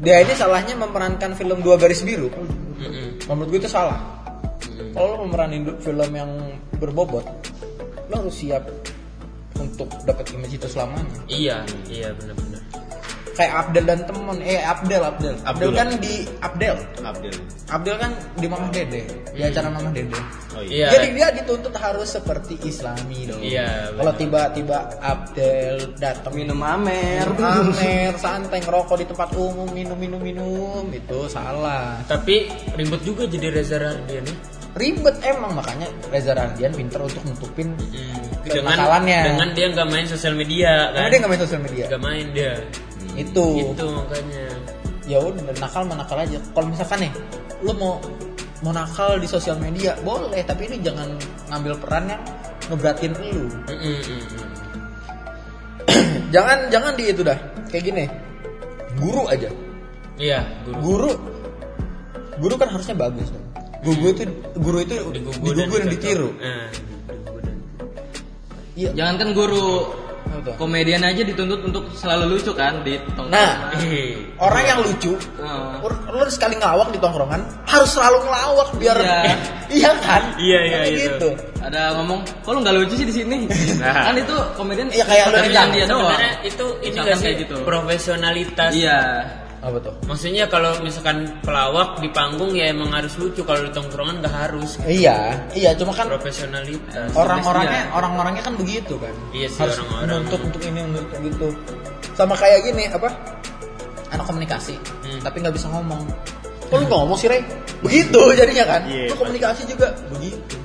Dia 0.00 0.24
ini 0.24 0.32
salahnya 0.32 0.80
memerankan 0.80 1.36
film 1.36 1.60
Dua 1.60 1.76
Garis 1.76 2.00
Biru. 2.00 2.32
Mm-mm. 2.32 3.20
Menurut 3.28 3.48
gue 3.52 3.60
itu 3.60 3.68
salah. 3.68 4.00
Kalau 4.96 5.20
lo 5.20 5.28
memeranin 5.28 5.68
film 5.84 6.10
yang 6.16 6.56
berbobot, 6.80 7.28
lo 8.08 8.14
harus 8.24 8.32
siap 8.32 8.64
untuk 9.60 9.92
dapat 10.08 10.32
image 10.32 10.56
itu 10.56 10.66
selamanya. 10.72 11.20
Iya, 11.28 11.68
iya 11.92 12.16
benar-benar. 12.16 12.49
Kayak 13.40 13.54
Abdel 13.56 13.84
dan 13.88 14.00
temen, 14.04 14.36
eh 14.44 14.60
Abdel, 14.60 15.00
Abdel. 15.00 15.34
Abdel 15.40 15.48
Abdul. 15.64 15.72
kan 15.72 15.88
di 15.96 16.14
Abdel. 16.38 16.76
Abdel. 17.00 17.36
Abdel 17.66 17.96
kan 17.96 18.10
di 18.36 18.44
Mamah 18.44 18.68
Dede, 18.68 19.00
di 19.32 19.40
acara 19.40 19.72
Mamah 19.72 19.88
Dede. 19.90 20.20
Oh 20.50 20.60
Iya. 20.60 20.92
Jadi 20.92 21.06
dia 21.14 21.28
dituntut 21.32 21.72
harus 21.72 22.10
seperti 22.10 22.60
Islami 22.60 23.24
dong. 23.24 23.40
Iya, 23.40 23.96
Kalau 23.96 24.12
tiba-tiba 24.12 24.76
Abdel 25.00 25.96
datang 25.96 26.36
Minum 26.36 26.60
amer. 26.60 27.24
amer, 27.32 28.12
santai 28.14 28.60
ngerokok 28.60 28.96
di 28.98 29.06
tempat 29.06 29.32
umum, 29.32 29.72
minum 29.72 29.96
minum 29.96 30.20
minum, 30.20 30.84
itu 30.90 31.24
salah. 31.26 31.96
Tapi 32.04 32.44
ribet 32.74 33.00
juga 33.00 33.24
jadi 33.24 33.48
Reza 33.48 33.80
Rahardian 33.80 34.20
ya. 34.20 34.36
Ribet 34.70 35.16
emang 35.24 35.56
makanya 35.56 35.88
Reza 36.06 36.30
Rahardian 36.30 36.70
pinter 36.70 37.00
untuk 37.00 37.24
nutupin 37.24 37.72
Dengan 38.40 38.68
kenakalannya. 38.68 39.20
dengan 39.26 39.48
dia 39.50 39.66
nggak 39.70 39.88
main 39.88 40.06
sosial 40.06 40.34
media 40.34 40.90
Karena 40.90 41.00
kan. 41.00 41.08
dia 41.08 41.18
nggak 41.18 41.30
main 41.30 41.40
sosial 41.40 41.62
media. 41.62 41.84
Nggak 41.88 42.02
main 42.02 42.26
dia. 42.30 42.52
Itu. 43.20 43.46
Itu 43.72 43.86
makanya. 43.92 44.44
Ya 45.04 45.18
udah 45.18 45.42
nakal 45.58 45.82
mah 45.84 45.96
nakal 46.00 46.18
aja. 46.22 46.38
Kalau 46.54 46.66
misalkan 46.70 46.98
nih, 47.04 47.12
lu 47.60 47.72
mau 47.74 47.98
mau 48.60 48.72
nakal 48.72 49.16
di 49.16 49.26
sosial 49.26 49.56
media 49.56 49.96
boleh, 50.00 50.44
tapi 50.44 50.68
ini 50.68 50.78
jangan 50.80 51.08
ngambil 51.48 51.72
peran 51.80 52.04
yang 52.08 52.22
ngeberatin 52.70 53.12
lu. 53.32 53.44
Jangan 56.30 56.70
jangan 56.70 56.94
di 56.94 57.10
itu 57.10 57.26
dah. 57.26 57.34
Kayak 57.66 57.84
gini. 57.90 58.04
Guru 58.94 59.26
aja. 59.26 59.50
Iya, 60.14 60.46
guru. 60.62 61.10
Guru 61.10 61.10
guru 62.40 62.54
kan 62.56 62.70
harusnya 62.72 62.94
bagus 62.94 63.28
dong. 63.28 63.44
Guru 63.82 64.14
itu 64.14 64.22
guru 64.56 64.78
itu 64.80 64.94
Digugu 64.94 65.10
digugu 65.12 65.48
dan 65.50 65.66
dicontoh. 65.66 65.90
ditiru. 65.90 66.30
Dan 66.38 67.56
Iya. 68.78 68.90
Jangan 68.96 69.14
kan 69.18 69.28
guru 69.34 69.66
Apa 70.30 70.38
tuh? 70.40 70.54
komedian 70.56 71.02
aja 71.02 71.20
dituntut 71.20 71.60
untuk 71.60 71.90
selalu 71.90 72.38
lucu 72.38 72.54
kan 72.54 72.80
di 72.80 72.94
tongkrongan. 73.10 73.34
Nah, 73.34 73.74
Eh, 73.76 74.14
orang 74.38 74.62
yang 74.62 74.78
lucu 74.80 75.18
Oh. 75.36 75.82
Lu 75.82 76.16
lu 76.16 76.30
sekali 76.30 76.54
ngelawak 76.54 76.90
di 76.90 76.98
tongkrongan 76.98 77.42
harus 77.66 77.90
selalu 77.90 78.22
ngelawak 78.22 78.68
biar 78.78 78.96
Iya. 78.96 79.34
iya 79.82 79.90
kan? 79.98 80.22
Iya, 80.38 80.58
iya, 80.62 80.78
Kayak 80.78 80.90
itu. 80.90 81.02
gitu. 81.02 81.28
Ada 81.60 81.80
ngomong, 81.92 82.20
kok 82.40 82.50
lu 82.50 82.58
nggak 82.62 82.76
lucu 82.78 82.94
sih 82.94 83.04
di 83.04 83.14
sini? 83.14 83.36
Nah. 83.76 84.06
kan 84.06 84.14
itu 84.14 84.34
komedian 84.54 84.86
Iya, 84.88 85.04
kayak 85.04 85.24
lu 85.26 85.38
dia 85.42 85.50
doang. 85.84 86.08
sebenarnya 86.08 86.32
itu 86.40 86.66
ini 86.78 86.86
Misalkan 86.86 87.02
nggak 87.02 87.16
sih 87.16 87.24
kayak 87.26 87.36
gitu. 87.42 87.56
profesionalitas. 87.64 88.70
Iya. 88.72 88.98
Apa 89.60 89.76
tuh? 89.76 89.92
Maksudnya 90.08 90.48
kalau 90.48 90.72
misalkan 90.80 91.36
pelawak 91.44 92.00
di 92.00 92.08
panggung 92.08 92.56
ya 92.56 92.72
emang 92.72 92.88
harus 92.90 93.12
lucu 93.14 93.44
kalau 93.44 93.60
di 93.60 93.68
tongkrongan 93.68 94.18
nggak 94.18 94.32
harus 94.32 94.80
Iya, 94.80 95.36
iya 95.52 95.76
cuma 95.76 95.92
kan 95.92 96.08
profesionalitas. 96.08 97.12
orang-orangnya 97.12 97.92
orang-orangnya 97.92 98.40
kan 98.40 98.56
begitu 98.56 98.96
kan. 98.96 99.12
Iya 99.30 99.46
sih, 99.46 99.60
harus 99.60 99.76
orang-orang. 99.78 100.08
menuntut 100.24 100.40
untuk 100.42 100.62
ini 100.64 100.80
untuk 100.82 101.04
gitu. 101.14 101.46
Sama 102.16 102.34
kayak 102.34 102.64
gini 102.64 102.88
apa? 102.88 103.12
Anak 104.10 104.24
komunikasi, 104.24 104.74
Hmm. 105.04 105.20
tapi 105.20 105.36
nggak 105.38 105.52
bisa 105.52 105.68
ngomong. 105.68 106.02
Kok 106.66 106.76
lu 106.76 106.86
ngomong 106.88 107.14
sih, 107.14 107.28
Rey? 107.28 107.44
Begitu 107.80 108.20
jadinya 108.40 108.64
kan. 108.66 108.80
Iya, 108.88 109.12
lu 109.12 109.16
komunikasi 109.18 109.68
juga 109.68 109.92
begitu. 110.08 110.56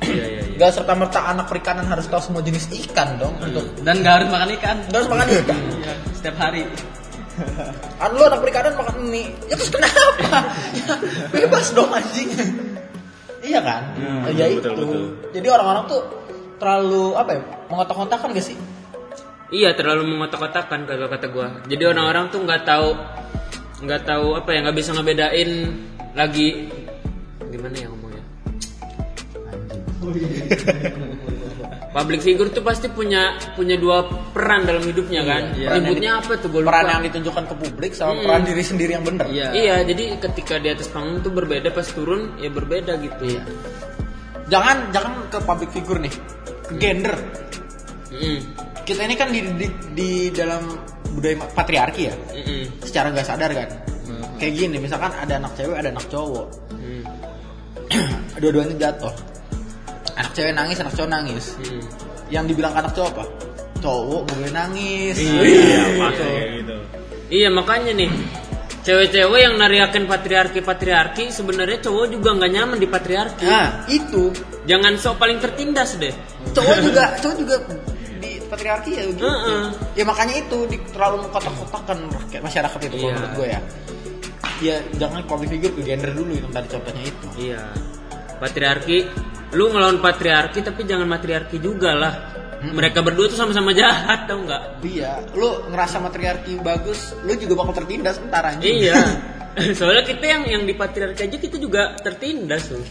Iya 0.00 0.24
iya 0.26 0.40
iya. 0.44 0.58
Gak 0.58 0.70
serta 0.74 0.92
merta 0.92 1.20
anak 1.24 1.46
perikanan 1.46 1.86
harus 1.86 2.04
tahu 2.04 2.20
semua 2.20 2.42
jenis 2.42 2.68
ikan 2.84 3.16
dong 3.16 3.32
untuk 3.38 3.64
Dan 3.80 4.00
nggak 4.00 4.14
harus 4.16 4.28
makan 4.28 4.48
ikan. 4.58 4.76
nggak 4.86 4.98
harus 4.98 5.08
makan 5.08 5.26
ikan. 5.34 5.58
Iya, 5.80 5.94
setiap 6.12 6.36
hari. 6.36 6.62
Kan 8.00 8.10
lu 8.16 8.22
anak 8.26 8.40
perikanan 8.42 8.72
makan 8.76 8.96
mie. 9.08 9.30
Ya 9.46 9.54
terus 9.56 9.70
kenapa? 9.70 10.02
ya, 10.74 10.94
bebas 11.34 11.70
dong 11.72 11.90
anjing. 11.92 12.30
iya 13.40 13.60
kan? 13.64 13.82
ya 14.36 14.46
itu. 14.52 14.60
betul, 14.60 14.74
betul. 14.76 15.02
Jadi 15.32 15.46
orang-orang 15.48 15.84
tuh 15.88 16.00
terlalu 16.60 17.16
apa 17.16 17.30
ya? 17.38 17.42
Mengotak-ngotakan 17.72 18.36
gak 18.36 18.44
sih? 18.44 18.56
Iya 19.50 19.74
terlalu 19.74 20.06
mengotak-kotakan 20.14 20.86
kalau 20.86 21.10
kata 21.10 21.26
gua. 21.32 21.58
Jadi 21.66 21.82
orang-orang 21.82 22.30
tuh 22.30 22.46
nggak 22.46 22.62
tahu 22.62 22.94
nggak 23.80 24.02
tahu 24.06 24.36
apa 24.36 24.50
ya 24.52 24.58
nggak 24.62 24.76
bisa 24.76 24.92
ngebedain 24.94 25.50
lagi 26.14 26.70
gimana 27.50 27.74
ya 27.74 27.88
ngomongnya. 27.90 28.22
Public 31.90 32.22
figure 32.22 32.46
tuh 32.54 32.62
pasti 32.62 32.86
punya 32.86 33.34
punya 33.58 33.74
dua 33.74 34.06
peran 34.30 34.62
dalam 34.62 34.78
hidupnya 34.86 35.26
kan. 35.26 35.42
Iya. 35.58 35.68
Ributnya 35.74 36.22
apa 36.22 36.38
tuh 36.38 36.48
gue 36.54 36.62
lupa. 36.62 36.70
Peran 36.70 36.86
yang 36.86 37.02
ditunjukkan 37.10 37.44
ke 37.50 37.54
publik 37.66 37.92
sama 37.98 38.14
Hmm. 38.14 38.22
peran 38.22 38.42
diri 38.46 38.62
sendiri 38.62 38.90
yang 38.94 39.02
bener. 39.02 39.26
Iya. 39.26 39.48
Iya, 39.50 39.76
jadi 39.90 40.04
ketika 40.22 40.62
di 40.62 40.70
atas 40.70 40.86
panggung 40.86 41.18
tuh 41.18 41.34
berbeda 41.34 41.74
pas 41.74 41.86
turun 41.90 42.38
ya 42.38 42.46
berbeda 42.46 42.94
gitu. 43.02 43.22
Iya. 43.26 43.42
Jangan 44.46 44.94
jangan 44.94 45.12
ke 45.34 45.38
public 45.42 45.70
figure 45.74 45.98
nih, 45.98 46.14
ke 46.70 46.72
gender. 46.78 47.14
Mm-mm. 48.10 48.38
Kita 48.86 49.06
ini 49.06 49.14
kan 49.14 49.30
di, 49.30 49.40
di, 49.54 49.66
di 49.94 50.10
dalam 50.34 50.66
budaya 51.14 51.38
patriarki 51.54 52.02
ya, 52.06 52.14
Mm-mm. 52.34 52.82
secara 52.82 53.10
nggak 53.14 53.26
sadar 53.26 53.50
kan. 53.50 53.70
Kayak 54.38 54.54
gini, 54.56 54.76
misalkan 54.80 55.12
ada 55.14 55.36
anak 55.36 55.52
cewek, 55.54 55.76
ada 55.76 55.90
anak 55.92 56.06
cowok. 56.08 56.46
Mm. 56.74 57.02
Dua-duanya 58.40 58.74
jatuh. 58.78 59.12
Anak 60.20 60.32
cewek 60.36 60.52
nangis, 60.52 60.76
anak 60.78 60.92
cowok 60.92 61.10
nangis. 61.10 61.44
Mm. 61.58 61.82
Yang 62.28 62.44
dibilang 62.52 62.74
anak 62.76 62.92
cowok 62.92 63.10
apa? 63.16 63.24
Cowok 63.80 64.20
gak 64.28 64.36
boleh 64.36 64.52
nangis. 64.52 65.16
Iya, 65.16 65.82
pasti 65.96 66.20
kayak 66.22 66.48
gitu. 66.60 66.76
Iya 67.30 67.48
makanya 67.48 67.92
nih 67.94 68.10
cewek-cewek 68.80 69.40
yang 69.40 69.54
nariakin 69.54 70.04
patriarki-patriarki 70.04 71.30
sebenarnya 71.30 71.78
cowok 71.78 72.06
juga 72.10 72.28
nggak 72.34 72.50
nyaman 72.50 72.76
di 72.76 72.88
patriarki. 72.88 73.46
Nah, 73.46 73.86
itu 73.86 74.32
Jangan 74.60 74.92
sok 75.00 75.16
paling 75.16 75.40
tertindas 75.40 75.96
deh. 75.96 76.12
cowok 76.52 76.76
juga 76.84 77.02
cowok 77.18 77.36
juga 77.40 77.56
di 78.20 78.38
patriarki 78.44 78.90
ya 78.92 79.02
gitu. 79.08 79.24
Heeh. 79.24 79.62
Ya 79.96 80.04
makanya 80.04 80.34
itu 80.36 80.58
di, 80.68 80.76
terlalu 80.92 81.26
mengkotak-kotakan 81.26 81.98
rakyat 82.12 82.42
masyarakat 82.44 82.78
itu 82.84 82.94
kalau 82.94 83.00
Iya. 83.08 83.14
menurut 83.16 83.32
gue 83.34 83.46
ya. 83.48 83.60
Ya 84.60 84.76
jangan 85.00 85.24
public 85.24 85.48
figure 85.56 85.72
ke 85.72 85.82
gender 85.82 86.12
dulu 86.12 86.36
yang 86.36 86.52
tadi 86.52 86.68
contohnya 86.68 87.02
itu. 87.08 87.26
Iya. 87.40 87.62
Patriarki, 88.36 88.98
lu 89.54 89.70
ngelawan 89.70 89.98
patriarki 89.98 90.62
tapi 90.62 90.86
jangan 90.86 91.06
matriarki 91.10 91.58
juga 91.58 91.94
lah. 91.94 92.14
Mereka 92.60 93.00
berdua 93.00 93.24
tuh 93.32 93.40
sama-sama 93.40 93.72
jahat 93.72 94.28
tau 94.28 94.44
nggak? 94.44 94.84
Iya, 94.84 95.32
lu 95.32 95.72
ngerasa 95.72 95.96
matriarki 95.96 96.60
bagus, 96.60 97.16
lu 97.24 97.32
juga 97.40 97.64
bakal 97.64 97.82
tertindas 97.82 98.20
entar 98.20 98.44
anjing. 98.44 98.84
Iya. 98.84 99.00
Soalnya 99.78 100.04
kita 100.04 100.24
yang 100.28 100.42
yang 100.44 100.62
di 100.68 100.76
patriarki 100.76 101.24
aja 101.24 101.36
kita 101.40 101.56
juga 101.56 101.96
tertindas 101.96 102.68
tuh. 102.68 102.84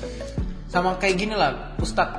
Sama 0.66 0.98
kayak 0.98 1.16
gini 1.22 1.38
lah, 1.38 1.78
ustad. 1.78 2.10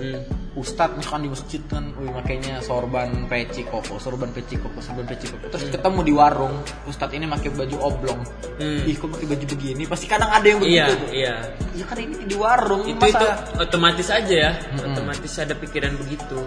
Hmm. 0.00 0.39
Ustad 0.60 0.92
misalkan 0.92 1.24
di 1.24 1.30
masjid 1.32 1.62
kan, 1.72 1.88
wih 1.96 2.12
makainya 2.12 2.60
sorban 2.60 3.08
peci 3.32 3.64
koko, 3.64 3.96
sorban 3.96 4.28
peci 4.28 4.60
koko, 4.60 4.76
sorban 4.84 5.08
peci 5.08 5.32
koko. 5.32 5.48
Terus 5.48 5.72
ketemu 5.72 6.00
di 6.04 6.12
warung, 6.12 6.60
ustad 6.84 7.08
ini 7.16 7.24
pakai 7.24 7.48
baju 7.48 7.76
oblong. 7.80 8.20
Hmm. 8.60 8.84
Ih, 8.84 8.92
kok 8.92 9.08
pakai 9.08 9.24
baju 9.24 9.44
begini? 9.56 9.88
Pasti 9.88 10.04
kadang 10.04 10.28
ada 10.28 10.44
yang 10.44 10.60
begitu. 10.60 10.76
Iya, 10.76 10.86
tuh. 10.92 11.10
iya. 11.16 11.34
Ya 11.80 11.84
kan 11.88 11.96
ini 11.96 12.28
di 12.28 12.36
warung, 12.36 12.84
Itu 12.84 13.00
masa 13.00 13.08
itu 13.08 13.26
otomatis 13.56 14.08
aja 14.12 14.34
ya. 14.36 14.50
Otomatis 14.84 15.32
ada 15.40 15.54
pikiran 15.56 15.96
begitu. 15.96 16.38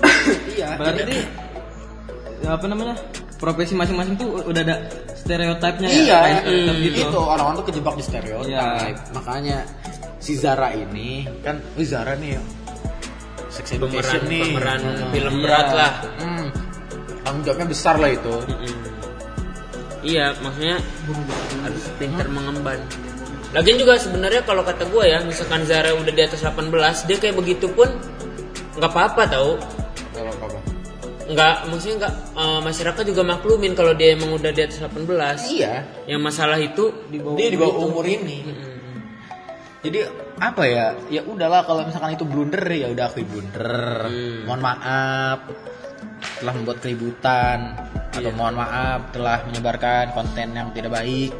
iya. 0.56 0.68
Berarti 0.80 1.04
jadi- 1.04 1.28
apa 2.48 2.64
namanya? 2.64 2.96
Profesi 3.36 3.76
masing-masing 3.76 4.16
tuh 4.16 4.40
udah 4.48 4.62
ada 4.64 4.76
stereotipnya 5.12 5.88
ya. 5.92 6.00
Iya, 6.00 6.16
kayak 6.16 6.40
stereotip 6.40 6.72
hmm, 6.72 6.86
gitu. 6.88 7.00
itu 7.12 7.18
orang-orang 7.20 7.56
tuh 7.60 7.66
kejebak 7.68 7.94
di 8.00 8.04
stereotip. 8.08 8.56
Iya. 8.56 8.68
Makanya 9.12 9.58
si 10.16 10.32
Zara 10.40 10.72
ini 10.72 11.28
kan, 11.44 11.60
Zara 11.84 12.16
nih 12.16 12.40
sex 13.56 13.66
education 13.72 14.20
Pemeran 14.20 14.22
nih. 14.28 14.42
pemeran 14.46 14.80
Hmm. 14.80 15.10
film 15.10 15.32
Iya. 15.32 15.42
berat 15.42 15.68
lah. 15.72 15.92
Hmm. 16.20 16.46
Tanggung 17.22 17.42
jawabnya 17.42 17.66
besar 17.66 17.94
lah 17.96 18.10
itu. 18.10 18.34
Mm-mm. 18.44 18.74
Iya, 20.00 20.36
maksudnya 20.38 20.76
harus 21.58 21.84
pintar 21.96 22.26
mengemban. 22.28 22.78
Lagian 23.50 23.76
juga 23.76 23.96
sebenarnya 23.96 24.44
kalau 24.44 24.62
kata 24.62 24.86
gue 24.86 25.02
ya, 25.02 25.18
misalkan 25.20 25.64
Zara 25.64 25.90
udah 25.90 26.12
di 26.12 26.22
atas 26.22 26.44
18, 26.44 26.70
dia 27.02 27.16
kayak 27.16 27.34
begitu 27.34 27.66
pun 27.68 27.88
nggak 28.76 28.86
apa-apa 28.86 29.22
tau. 29.26 29.50
Apa? 30.14 30.58
nggak 31.26 31.54
maksudnya 31.66 31.96
nggak 32.00 32.14
eh, 32.38 32.60
masyarakat 32.62 33.02
juga 33.04 33.22
maklumin 33.26 33.74
kalau 33.74 33.90
dia 33.92 34.14
emang 34.14 34.30
udah 34.30 34.46
di 34.48 34.62
atas 34.62 34.78
18 34.78 35.42
Iya. 35.50 35.82
yang 36.06 36.22
masalah 36.22 36.54
itu 36.54 37.02
di 37.10 37.18
bawah 37.18 37.34
Dia 37.34 37.48
di 37.50 37.58
bawah 37.58 37.82
umur 37.82 38.06
ini. 38.06 38.46
Jadi 39.80 39.98
apa 40.36 40.62
ya? 40.64 40.86
Ya 41.06 41.22
udahlah 41.22 41.62
kalau 41.62 41.84
misalkan 41.84 42.12
itu 42.12 42.24
blunder 42.24 42.64
ya 42.66 42.90
udah 42.90 43.06
akui 43.06 43.22
blunder. 43.22 44.08
Mohon 44.44 44.60
maaf 44.62 45.38
telah 46.40 46.52
membuat 46.52 46.78
keributan 46.80 47.76
atau 48.10 48.30
mohon 48.32 48.56
maaf 48.56 49.12
telah 49.12 49.44
menyebarkan 49.44 50.10
konten 50.10 50.48
yang 50.50 50.68
tidak 50.72 50.90
baik. 50.92 51.32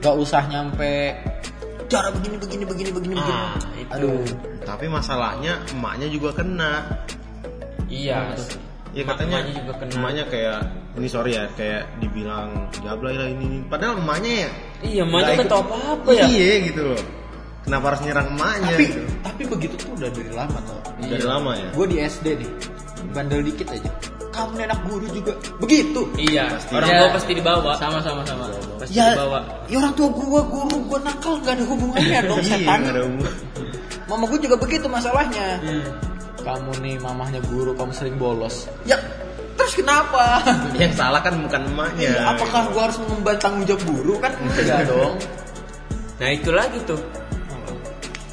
Gak 0.00 0.16
usah 0.16 0.46
nyampe 0.46 1.14
cara 1.86 2.08
begini 2.10 2.36
begini 2.38 2.64
begini 2.64 2.90
begini 2.90 3.14
begini. 3.14 3.32
Ah, 3.36 3.54
itu. 3.76 3.90
Aduh. 3.92 4.24
Tapi 4.62 4.86
masalahnya 4.88 5.60
emaknya 5.70 6.08
juga 6.08 6.32
kena. 6.32 6.88
iya 7.86 8.32
Ya 8.92 9.04
Emak- 9.04 9.16
katanya 9.16 9.36
emaknya 9.40 9.54
juga 9.60 9.72
kena. 9.74 9.92
emaknya 9.94 10.24
kayak 10.26 10.58
ini 10.92 11.08
sorry 11.08 11.32
ya 11.32 11.44
kayak 11.50 11.88
dibilang 11.98 12.48
jablay 12.80 13.16
lah 13.16 13.24
ini, 13.26 13.44
ini. 13.46 13.58
Padahal 13.64 13.96
emaknya 13.98 14.32
ya 14.32 14.50
iya 14.82 15.00
emaknya 15.02 15.20
nggak 15.22 15.32
kan 15.32 15.44
ikut- 15.44 15.52
tau 15.52 15.62
apa 15.62 15.76
apa 15.92 16.08
ya 16.12 16.24
Iya 16.24 16.52
gitu 16.66 16.80
loh. 16.86 17.02
Kenapa 17.72 17.88
harus 17.88 18.02
nyerang 18.04 18.28
emaknya? 18.30 18.68
Tapi 18.68 18.84
gitu? 18.84 19.00
tapi 19.24 19.42
begitu 19.48 19.74
tuh 19.80 19.90
udah 19.96 20.10
dari 20.12 20.28
lama 20.28 20.58
tuh. 20.60 20.76
Dari 21.00 21.24
lama 21.24 21.50
ya. 21.56 21.68
Gue 21.72 21.86
di 21.88 21.96
SD 21.98 22.26
nih, 22.36 22.50
bandel 23.10 23.40
dikit 23.40 23.68
aja. 23.72 23.88
Kamu 24.28 24.60
nih 24.60 24.64
anak 24.68 24.80
guru 24.84 25.06
juga 25.08 25.32
begitu. 25.56 26.04
iya 26.20 26.52
Pasti. 26.52 26.72
orang 26.72 26.88
Ya, 26.88 26.98
tua 27.00 27.08
pasti 27.12 27.32
dibawa 27.32 27.72
Sama 27.76 27.98
sama 28.00 28.20
sama. 28.28 28.44
pasti 28.76 28.92
Ya, 28.92 29.12
dibawa 29.12 29.38
ya 29.68 29.76
orang 29.80 29.92
tua 29.92 30.08
gua 30.08 30.40
guru 30.44 30.76
gua 30.84 31.00
nakal 31.00 31.40
gak 31.40 31.52
ada 31.56 31.64
hubungannya 31.64 32.18
dong 32.28 32.40
Iya, 32.40 32.60
setan. 32.60 32.80
umur. 33.08 33.28
Mama 34.04 34.24
gua 34.28 34.38
juga 34.40 34.56
begitu 34.60 34.86
masalahnya. 34.92 35.48
Hmm. 35.64 35.84
Kamu 36.44 36.72
nih 36.84 37.00
mamahnya 37.00 37.40
guru, 37.48 37.72
kamu 37.72 37.92
sering 37.92 38.20
bolos. 38.20 38.68
Ya, 38.84 39.00
terus 39.56 39.72
kenapa? 39.72 40.44
Yang 40.76 41.00
salah 41.00 41.24
kan 41.24 41.40
bukan 41.40 41.72
emaknya. 41.72 42.20
Ya, 42.20 42.36
apakah 42.36 42.68
gua 42.68 42.92
harus 42.92 43.00
mengemban 43.00 43.40
tanggung 43.40 43.64
jawab 43.64 43.80
guru 43.88 44.20
kan? 44.20 44.32
Enggak 44.44 44.84
dong. 44.92 45.16
nah 46.20 46.28
itu 46.28 46.52
lagi 46.52 46.76
tuh 46.84 47.00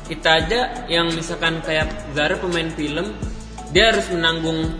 kita 0.09 0.29
aja 0.43 0.59
yang 0.89 1.13
misalkan 1.13 1.61
kayak 1.61 1.85
Zara 2.11 2.35
pemain 2.35 2.67
film 2.73 3.13
dia 3.69 3.93
harus 3.93 4.09
menanggung 4.09 4.73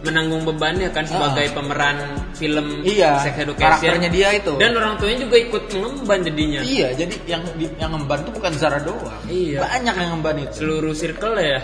menanggung 0.00 0.48
bebannya 0.48 0.88
kan 0.88 1.04
sebagai 1.04 1.52
pemeran 1.52 2.00
film 2.32 2.80
Ah. 2.80 2.88
Iya, 2.88 3.10
sex 3.20 3.36
education 3.36 3.60
karakternya 3.76 4.08
dia 4.08 4.28
itu. 4.32 4.56
dan 4.56 4.72
orang 4.72 4.96
tuanya 4.96 5.28
juga 5.28 5.36
ikut 5.36 5.62
mengemban 5.76 6.18
jadinya 6.24 6.60
Iya, 6.64 6.88
jadi 6.96 7.14
yang 7.28 7.42
yang 7.76 7.90
ngemban 7.92 8.24
tuh 8.24 8.32
bukan 8.32 8.52
Zara 8.56 8.80
doang. 8.80 9.20
Iya. 9.28 9.60
Banyak 9.60 9.94
yang 9.94 10.08
ngemban 10.16 10.36
itu. 10.40 10.52
seluruh 10.64 10.96
circle 10.96 11.36
ya 11.36 11.60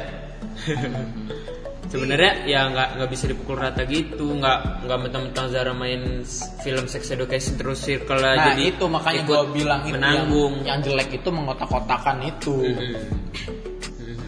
sebenarnya 1.97 2.33
ya 2.45 2.61
nggak 2.69 2.89
nggak 3.01 3.11
bisa 3.11 3.25
dipukul 3.27 3.57
rata 3.57 3.83
gitu 3.89 4.27
nggak 4.37 4.85
nggak 4.85 4.99
mentang-mentang 5.01 5.47
Zara 5.49 5.73
main 5.73 6.23
film 6.63 6.85
sex 6.87 7.09
education 7.11 7.57
terus 7.57 7.81
circle 7.81 8.21
lah 8.21 8.37
Nah, 8.37 8.47
jadi 8.53 8.63
itu 8.77 8.85
makanya 8.85 9.23
gua 9.25 9.41
bilang 9.49 9.81
itu 9.89 9.97
menanggung 9.97 10.55
yang, 10.63 10.79
yang 10.79 10.79
jelek 10.85 11.09
itu 11.17 11.29
mengotak-kotakan 11.33 12.17
itu. 12.29 12.57
Mm-mm. 12.77 13.05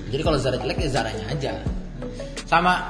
Jadi 0.09 0.23
kalau 0.25 0.39
Zara 0.41 0.57
jelek 0.57 0.79
ya 0.81 0.89
Zaranya 0.89 1.25
aja. 1.29 1.53
Sama 2.49 2.81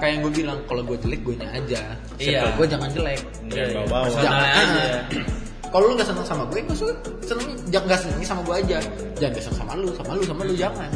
kayak 0.00 0.10
yang 0.16 0.20
gue 0.26 0.32
bilang 0.42 0.58
kalau 0.64 0.82
gue 0.82 0.96
jelek 1.04 1.20
gue 1.22 1.34
nya 1.36 1.48
aja. 1.52 1.80
Iya. 2.16 2.40
Circle 2.40 2.52
gue 2.56 2.66
jangan 2.72 2.88
jelek. 2.90 3.20
Jangan 3.52 3.70
bawa-bawa. 3.76 4.04
Personalnya 4.08 4.32
Jangan. 4.32 4.64
aja 4.64 4.86
Kalau 5.74 5.90
lu 5.90 5.92
nggak 5.98 6.06
seneng 6.06 6.26
sama 6.30 6.42
gue, 6.54 6.60
gue 6.62 6.76
seneng 7.26 7.48
jangan 7.74 7.86
nggak 7.90 8.00
seneng 8.06 8.22
sama 8.22 8.40
gue 8.46 8.56
aja. 8.62 8.78
Jangan 9.18 9.32
gak 9.34 9.42
seneng 9.42 9.58
sama 9.58 9.72
lu, 9.74 9.88
sama 9.98 10.10
lu, 10.14 10.22
sama 10.22 10.40
lu 10.46 10.54
jangan. 10.54 10.90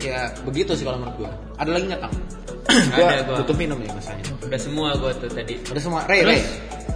Ya 0.00 0.32
begitu 0.48 0.72
sih 0.72 0.84
kalau 0.88 1.04
menurut 1.04 1.16
gue. 1.24 1.30
Ada 1.60 1.70
lagi 1.76 1.84
nggak 1.92 2.02
kang? 2.02 2.14
gue 2.70 3.34
tutup 3.42 3.56
minum 3.58 3.76
nih 3.82 3.90
masanya. 3.90 4.24
udah 4.46 4.60
semua 4.60 4.94
gue 4.94 5.10
tuh 5.18 5.30
tadi 5.30 5.54
Udah 5.68 5.82
semua. 5.82 6.00
Ray, 6.06 6.22
Ray. 6.22 6.40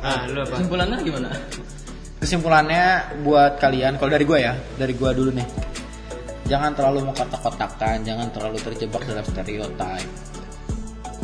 ah 0.07 0.23
lu 0.31 0.39
apa 0.45 0.55
Kesimpulannya 0.61 0.97
gimana? 1.03 1.29
Kesimpulannya 2.23 2.85
buat 3.27 3.61
kalian, 3.61 4.01
kalau 4.01 4.11
dari 4.15 4.25
gue 4.25 4.39
ya, 4.41 4.55
dari 4.81 4.95
gue 4.97 5.11
dulu 5.13 5.31
nih. 5.35 5.49
Jangan 6.49 6.73
terlalu 6.77 7.11
mengkotak-kotakan, 7.13 8.05
jangan 8.05 8.29
terlalu 8.33 8.57
terjebak 8.65 9.03
dalam 9.05 9.25
stereotip. 9.29 10.09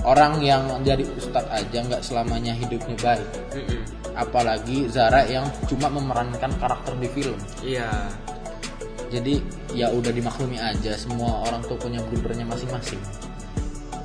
Orang 0.01 0.40
yang 0.40 0.64
jadi 0.81 1.05
ustadz 1.16 1.53
aja 1.53 1.79
nggak 1.85 2.03
selamanya 2.05 2.57
hidupnya 2.57 2.97
baik. 3.01 3.29
Mm-mm. 3.53 3.81
Apalagi 4.16 4.88
Zara 4.88 5.25
yang 5.29 5.45
cuma 5.69 5.93
memerankan 5.93 6.53
karakter 6.57 6.93
di 7.01 7.09
film. 7.12 7.37
iya 7.64 7.88
Jadi 9.11 9.35
ya 9.75 9.90
udah 9.90 10.14
dimaklumi 10.14 10.57
aja, 10.62 10.94
semua 10.94 11.42
orang 11.42 11.61
tuh 11.66 11.75
punya 11.75 11.99
blundernya 12.07 12.46
masing-masing. 12.46 13.03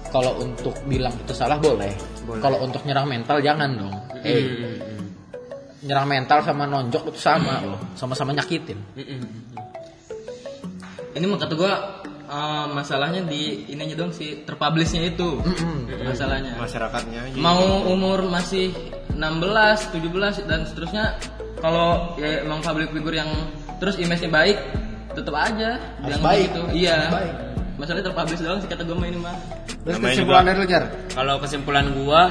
Kalau 0.10 0.34
untuk 0.42 0.74
bilang 0.90 1.14
itu 1.14 1.34
salah 1.38 1.62
boleh. 1.62 1.94
Boleh. 2.26 2.42
Kalau 2.42 2.58
untuk 2.66 2.82
nyerang 2.90 3.06
mental 3.06 3.38
jangan 3.44 3.70
dong. 3.78 3.96
Eh, 4.26 4.42
Mm-mm. 4.42 5.06
nyerang 5.86 6.10
mental 6.10 6.42
sama 6.42 6.66
nonjok 6.66 7.14
itu 7.14 7.20
sama 7.22 7.62
loh, 7.62 7.78
sama-sama 7.94 8.34
nyakitin. 8.34 8.80
Mm-mm. 8.98 9.22
Ini 11.14 11.26
mah 11.30 11.38
kata 11.38 11.54
gua 11.54 11.74
eh, 12.26 12.66
masalahnya 12.74 13.22
di 13.30 13.70
ini 13.70 13.82
aja 13.86 13.96
dong 14.00 14.10
sih 14.10 14.42
terpublishnya 14.42 15.06
itu. 15.06 15.38
Masalahnya. 16.02 16.58
Masyarakatnya. 16.58 17.38
Mau 17.38 17.86
umur 17.94 18.26
masih 18.26 18.74
16, 19.14 19.94
17 19.96 20.50
dan 20.50 20.66
seterusnya 20.66 21.16
kalau 21.62 22.18
ya 22.18 22.42
emang 22.44 22.60
public 22.66 22.90
figure 22.92 23.16
yang 23.16 23.32
terus 23.80 24.00
image-nya 24.00 24.32
baik 24.32 24.58
tetap 25.16 25.36
aja 25.36 25.70
Harus 25.80 26.04
bilang 26.04 26.22
baik. 26.22 26.48
gitu. 26.48 26.62
Iya. 26.76 26.98
Baik. 27.10 27.34
Masalahnya 27.76 28.06
terpublish 28.08 28.40
doang 28.40 28.60
sih 28.60 28.70
kata 28.70 28.84
gua 28.84 28.96
mah 28.96 29.08
ini 29.08 29.20
mah. 29.20 29.36
Terus 29.84 29.96
Namanya 29.96 30.12
kesimpulan 30.12 30.40
juga- 30.40 30.48
dari 30.48 30.58
lu 30.58 30.68
Jar? 30.68 30.84
Kalau 31.12 31.36
kesimpulan 31.40 31.86
gua 31.94 32.22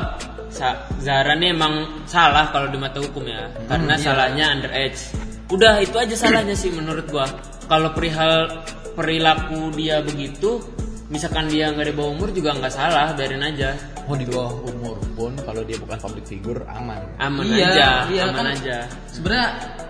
Sa- 0.48 0.80
Zara 0.98 1.34
nih 1.34 1.50
emang 1.50 1.74
salah 2.06 2.46
kalau 2.48 2.70
di 2.70 2.78
mata 2.78 3.02
hukum 3.02 3.26
ya, 3.26 3.50
karena 3.66 3.98
salahnya 3.98 4.54
underage. 4.54 5.10
Udah 5.50 5.82
itu 5.82 5.98
aja 5.98 6.14
salahnya 6.14 6.54
sih 6.54 6.70
menurut 6.70 7.10
gua. 7.10 7.26
Kalau 7.66 7.90
perihal 7.90 8.62
perilaku 8.94 9.74
dia 9.74 9.98
begitu, 9.98 10.62
misalkan 11.10 11.50
dia 11.50 11.68
nggak 11.68 11.90
di 11.90 11.92
bawah 11.92 12.14
umur 12.14 12.30
juga 12.30 12.54
nggak 12.54 12.70
salah, 12.70 13.10
biarin 13.12 13.42
aja, 13.42 13.74
Mau 14.04 14.14
di 14.14 14.28
bawah 14.28 14.52
umur 14.62 14.94
pun 15.12 15.32
kalau 15.42 15.64
dia 15.64 15.74
bukan 15.74 15.98
public 15.98 16.24
figure 16.24 16.60
aman. 16.70 17.02
aman 17.18 17.44
iya, 17.50 17.66
aja, 17.66 17.88
iya, 18.06 18.22
aman 18.24 18.34
kan 18.36 18.46
aja. 18.52 18.76
Sebenarnya 19.10 19.48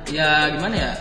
ya 0.08 0.28
gimana 0.48 0.74
ya? 0.80 0.92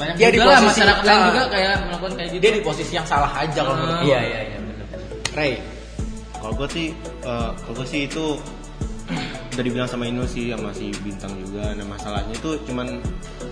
Banyak 0.00 0.14
Dia 0.16 0.28
di 0.28 0.34
juga 0.34 0.46
lah 0.46 0.54
posisi- 0.56 0.70
masyarakat 0.72 1.02
lain 1.04 1.12
ah. 1.14 1.26
juga 1.28 1.42
kayak 1.46 1.74
melakukan 1.84 2.12
kayak 2.16 2.28
gitu. 2.30 2.40
Dia 2.40 2.52
di 2.52 2.62
posisi 2.62 2.92
yang 2.94 3.04
salah 3.04 3.30
aja 3.36 3.60
kalau 3.60 3.76
menurut 3.76 3.92
Ah. 3.92 3.98
gua. 3.98 4.08
Iya 4.08 4.20
iya 4.22 4.40
iya 4.42 4.58
benar. 4.58 4.86
Ray, 5.32 5.52
Kalau 6.32 6.54
gue 6.56 6.68
sih, 6.70 6.86
eh, 7.20 7.50
kalau 7.54 7.74
gue 7.76 7.86
sih 7.86 8.00
itu 8.02 8.24
udah 9.50 9.60
dibilang 9.60 9.84
sama 9.84 10.08
Inu 10.08 10.24
sih 10.24 10.48
sama 10.48 10.72
si 10.72 10.88
bintang 10.98 11.36
juga. 11.36 11.68
Nah 11.70 11.84
masalahnya 11.86 12.32
itu 12.32 12.56
cuman, 12.64 12.96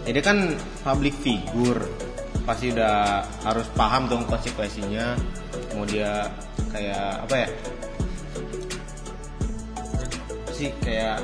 ya 0.02 0.10
dia 0.10 0.24
kan 0.24 0.56
public 0.80 1.12
figure, 1.14 1.84
pasti 2.42 2.72
udah 2.72 3.20
harus 3.44 3.68
paham 3.76 4.08
dong 4.08 4.24
konsekuensinya. 4.24 5.20
Mau 5.70 5.84
dia 5.84 6.32
kayak 6.70 7.28
apa 7.28 7.34
ya? 7.36 7.48
Sih 10.48 10.72
kayak 10.80 11.20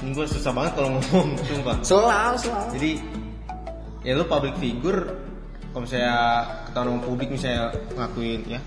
ini 0.00 0.10
gue 0.12 0.26
susah 0.26 0.50
banget 0.50 0.72
kalau 0.74 0.96
ngomong, 0.96 1.28
sumpah. 1.46 1.76
selalu 1.82 2.36
selalu. 2.38 2.68
Jadi 2.72 2.90
ya 4.06 4.14
lu 4.14 4.24
public 4.24 4.54
figure, 4.56 5.10
kalau 5.74 5.82
misalnya 5.82 6.14
ketahuan 6.70 7.02
publik 7.02 7.28
misalnya 7.28 7.74
ngakuin 7.92 8.40
ya 8.46 8.60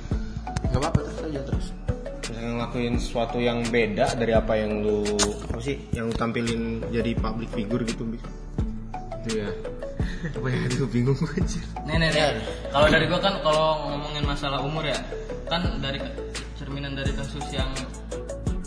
Gak 0.69 0.77
apa-apa 0.83 0.99
terus 1.01 1.19
aja 1.25 1.41
terus. 1.47 1.65
misalnya 2.19 2.51
ngelakuin 2.59 2.93
sesuatu 2.99 3.37
yang 3.39 3.63
beda 3.65 4.13
dari 4.13 4.33
apa 4.35 4.53
yang 4.53 4.83
lu 4.83 5.01
apa 5.49 5.59
sih 5.63 5.79
yang 5.95 6.11
lu 6.11 6.13
tampilin 6.13 6.83
jadi 6.91 7.15
public 7.17 7.49
figure 7.49 7.81
gitu 7.81 8.03
itu 9.25 9.31
ya 9.33 9.49
apa 10.19 10.47
ya 10.51 10.59
aduh 10.67 10.87
bingung 10.91 11.15
gue 11.15 11.31
anjir. 11.33 11.63
Nih 11.87 11.95
nih 11.95 12.09
nih. 12.11 12.43
Kalau 12.69 12.87
dari 12.91 13.05
gua 13.07 13.19
kan 13.19 13.39
kalau 13.39 13.87
ngomongin 13.87 14.23
masalah 14.27 14.59
umur 14.59 14.83
ya, 14.83 14.99
kan 15.47 15.63
dari 15.79 15.95
cerminan 16.59 16.91
dari 16.91 17.11
kasus 17.15 17.45
yang 17.55 17.71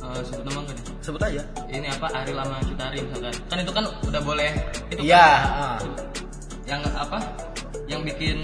eh, 0.01 0.21
sebut 0.25 0.45
nama 0.49 0.65
nggak 0.65 0.77
nih? 0.81 0.85
Sebut 1.05 1.21
aja. 1.21 1.43
Ini 1.69 1.87
apa 1.93 2.09
Ari 2.15 2.33
Lama 2.33 2.57
Cutari 2.65 3.05
misalkan. 3.05 3.35
Kan 3.53 3.57
itu 3.61 3.73
kan 3.75 3.85
udah 3.85 4.23
boleh 4.25 4.51
itu 4.89 5.01
Iya, 5.05 5.29
kan, 5.29 5.53
ah. 5.53 5.79
Yang 6.73 6.83
apa? 6.97 7.19
Yang 7.85 8.01
bikin 8.15 8.39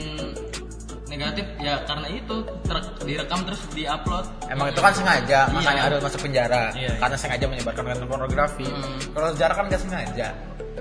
negatif 1.08 1.46
ya 1.56 1.80
karena 1.88 2.06
itu 2.12 2.36
ter- 2.68 2.92
direkam 3.02 3.40
terus 3.48 3.60
diupload. 3.72 4.24
Emang 4.52 4.68
itu 4.68 4.80
kan 4.84 4.92
sengaja, 4.92 5.40
Iya. 5.48 5.56
makanya 5.56 5.82
ada 5.88 5.96
masuk 6.04 6.20
penjara. 6.20 6.62
Iya, 6.76 6.80
iya. 6.84 6.92
Karena 7.00 7.16
sengaja 7.16 7.44
menyebarkan 7.48 7.82
konten 7.88 8.06
pornografi. 8.06 8.66
Hmm. 8.68 8.98
Kalau 9.16 9.28
sejarah 9.32 9.54
kan 9.56 9.64
gak 9.72 9.82
sengaja. 9.82 10.26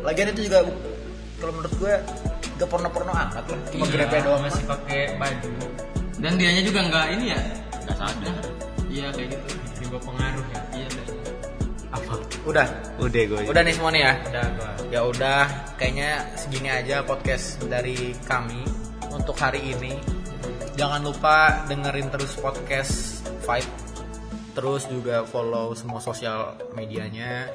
Lagian 0.03 0.27
itu 0.35 0.41
juga 0.51 0.59
kalau 1.39 1.51
menurut 1.55 1.73
gue 1.79 1.93
gak 2.59 2.69
porno-porno 2.69 3.11
amat 3.15 3.45
lah. 3.47 3.59
Cuma 3.71 3.83
Iya, 3.87 3.93
grepe 3.95 4.17
doang 4.21 4.41
masih 4.43 4.63
pakai 4.67 5.01
baju 5.15 5.51
Dan 6.17 6.33
dianya 6.41 6.63
juga 6.65 6.79
nggak 6.81 7.05
ini 7.13 7.25
ya, 7.29 7.39
nggak 7.85 7.95
sadar. 7.95 8.35
Iya 8.89 9.07
kayak 9.13 9.29
gitu. 9.37 9.47
bawah 9.87 10.03
pengaruh 10.03 10.45
ya. 10.51 10.61
Udah. 12.47 12.67
udah 12.97 13.21
gue 13.27 13.39
Udah 13.47 13.61
nih 13.61 13.73
semua 13.75 13.91
nih 13.91 14.01
ya. 14.07 14.13
Udah. 14.31 14.45
Ya 14.87 15.01
udah, 15.03 15.43
kayaknya 15.75 16.11
segini 16.39 16.69
aja 16.71 17.03
podcast 17.03 17.59
dari 17.67 18.15
kami 18.23 18.63
untuk 19.11 19.35
hari 19.35 19.75
ini. 19.75 19.99
Jangan 20.79 21.03
lupa 21.03 21.67
dengerin 21.67 22.07
terus 22.13 22.37
podcast 22.39 23.25
Fight 23.43 23.67
terus 24.57 24.89
juga 24.89 25.21
follow 25.21 25.77
semua 25.77 26.01
sosial 26.01 26.57
medianya 26.73 27.45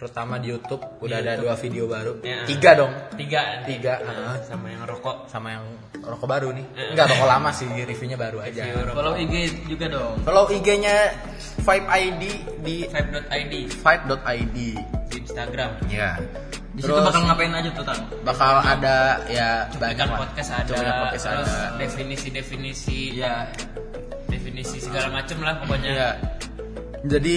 terutama 0.00 0.40
di 0.40 0.48
YouTube 0.48 0.80
udah 0.98 1.20
ada 1.20 1.36
dua 1.36 1.52
video 1.54 1.84
baru 1.84 2.16
Ya. 2.20 2.48
tiga 2.48 2.70
dong 2.72 2.88
tiga 3.14 3.60
tiga 3.62 4.00
Nah, 4.00 4.32
ah. 4.32 4.36
sama 4.40 4.66
yang 4.66 4.82
rokok 4.82 5.28
sama 5.28 5.52
yang 5.52 5.64
rokok 6.00 6.24
baru 6.24 6.48
nih 6.50 6.64
enggak 6.90 7.06
rokok 7.06 7.28
lama 7.28 7.52
sih 7.52 7.68
reviewnya 7.68 8.16
baru 8.16 8.40
aja 8.40 8.64
Follow 8.90 9.12
IG 9.14 9.34
juga 9.68 9.86
dong. 9.86 10.16
follow 10.24 10.48
IG-nya 10.48 10.96
Vibe 11.60 11.86
ID 11.86 12.22
di 12.58 12.76
vibe.id 12.88 13.52
vibe.id 13.76 14.56
di 14.56 14.68
Instagram 15.14 15.70
ya 15.86 16.16
Di 16.70 16.80
situ 16.80 16.96
bakal 16.96 17.20
ngapain 17.26 17.52
aja 17.52 17.68
tuh 17.70 17.84
tang? 17.84 18.00
bakal 18.22 18.52
ada 18.58 19.20
ya 19.28 19.68
banyak 19.76 20.06
lah. 20.06 20.18
podcast 20.24 20.50
ada, 20.56 20.72
podcast 21.04 21.24
terus 21.28 21.50
ada. 21.50 21.76
definisi-definisi 21.76 23.20
Ya. 23.20 23.44
definisi 24.26 24.78
segala 24.78 25.10
macem 25.12 25.42
lah 25.42 25.58
pokoknya. 25.60 25.90
Iya. 25.90 26.10
Jadi 27.02 27.36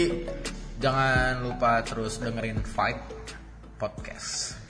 jangan 0.84 1.48
lupa 1.48 1.80
terus 1.88 2.19
dengerin 2.19 2.60
Vibe 2.60 3.08
Podcast. 3.80 4.62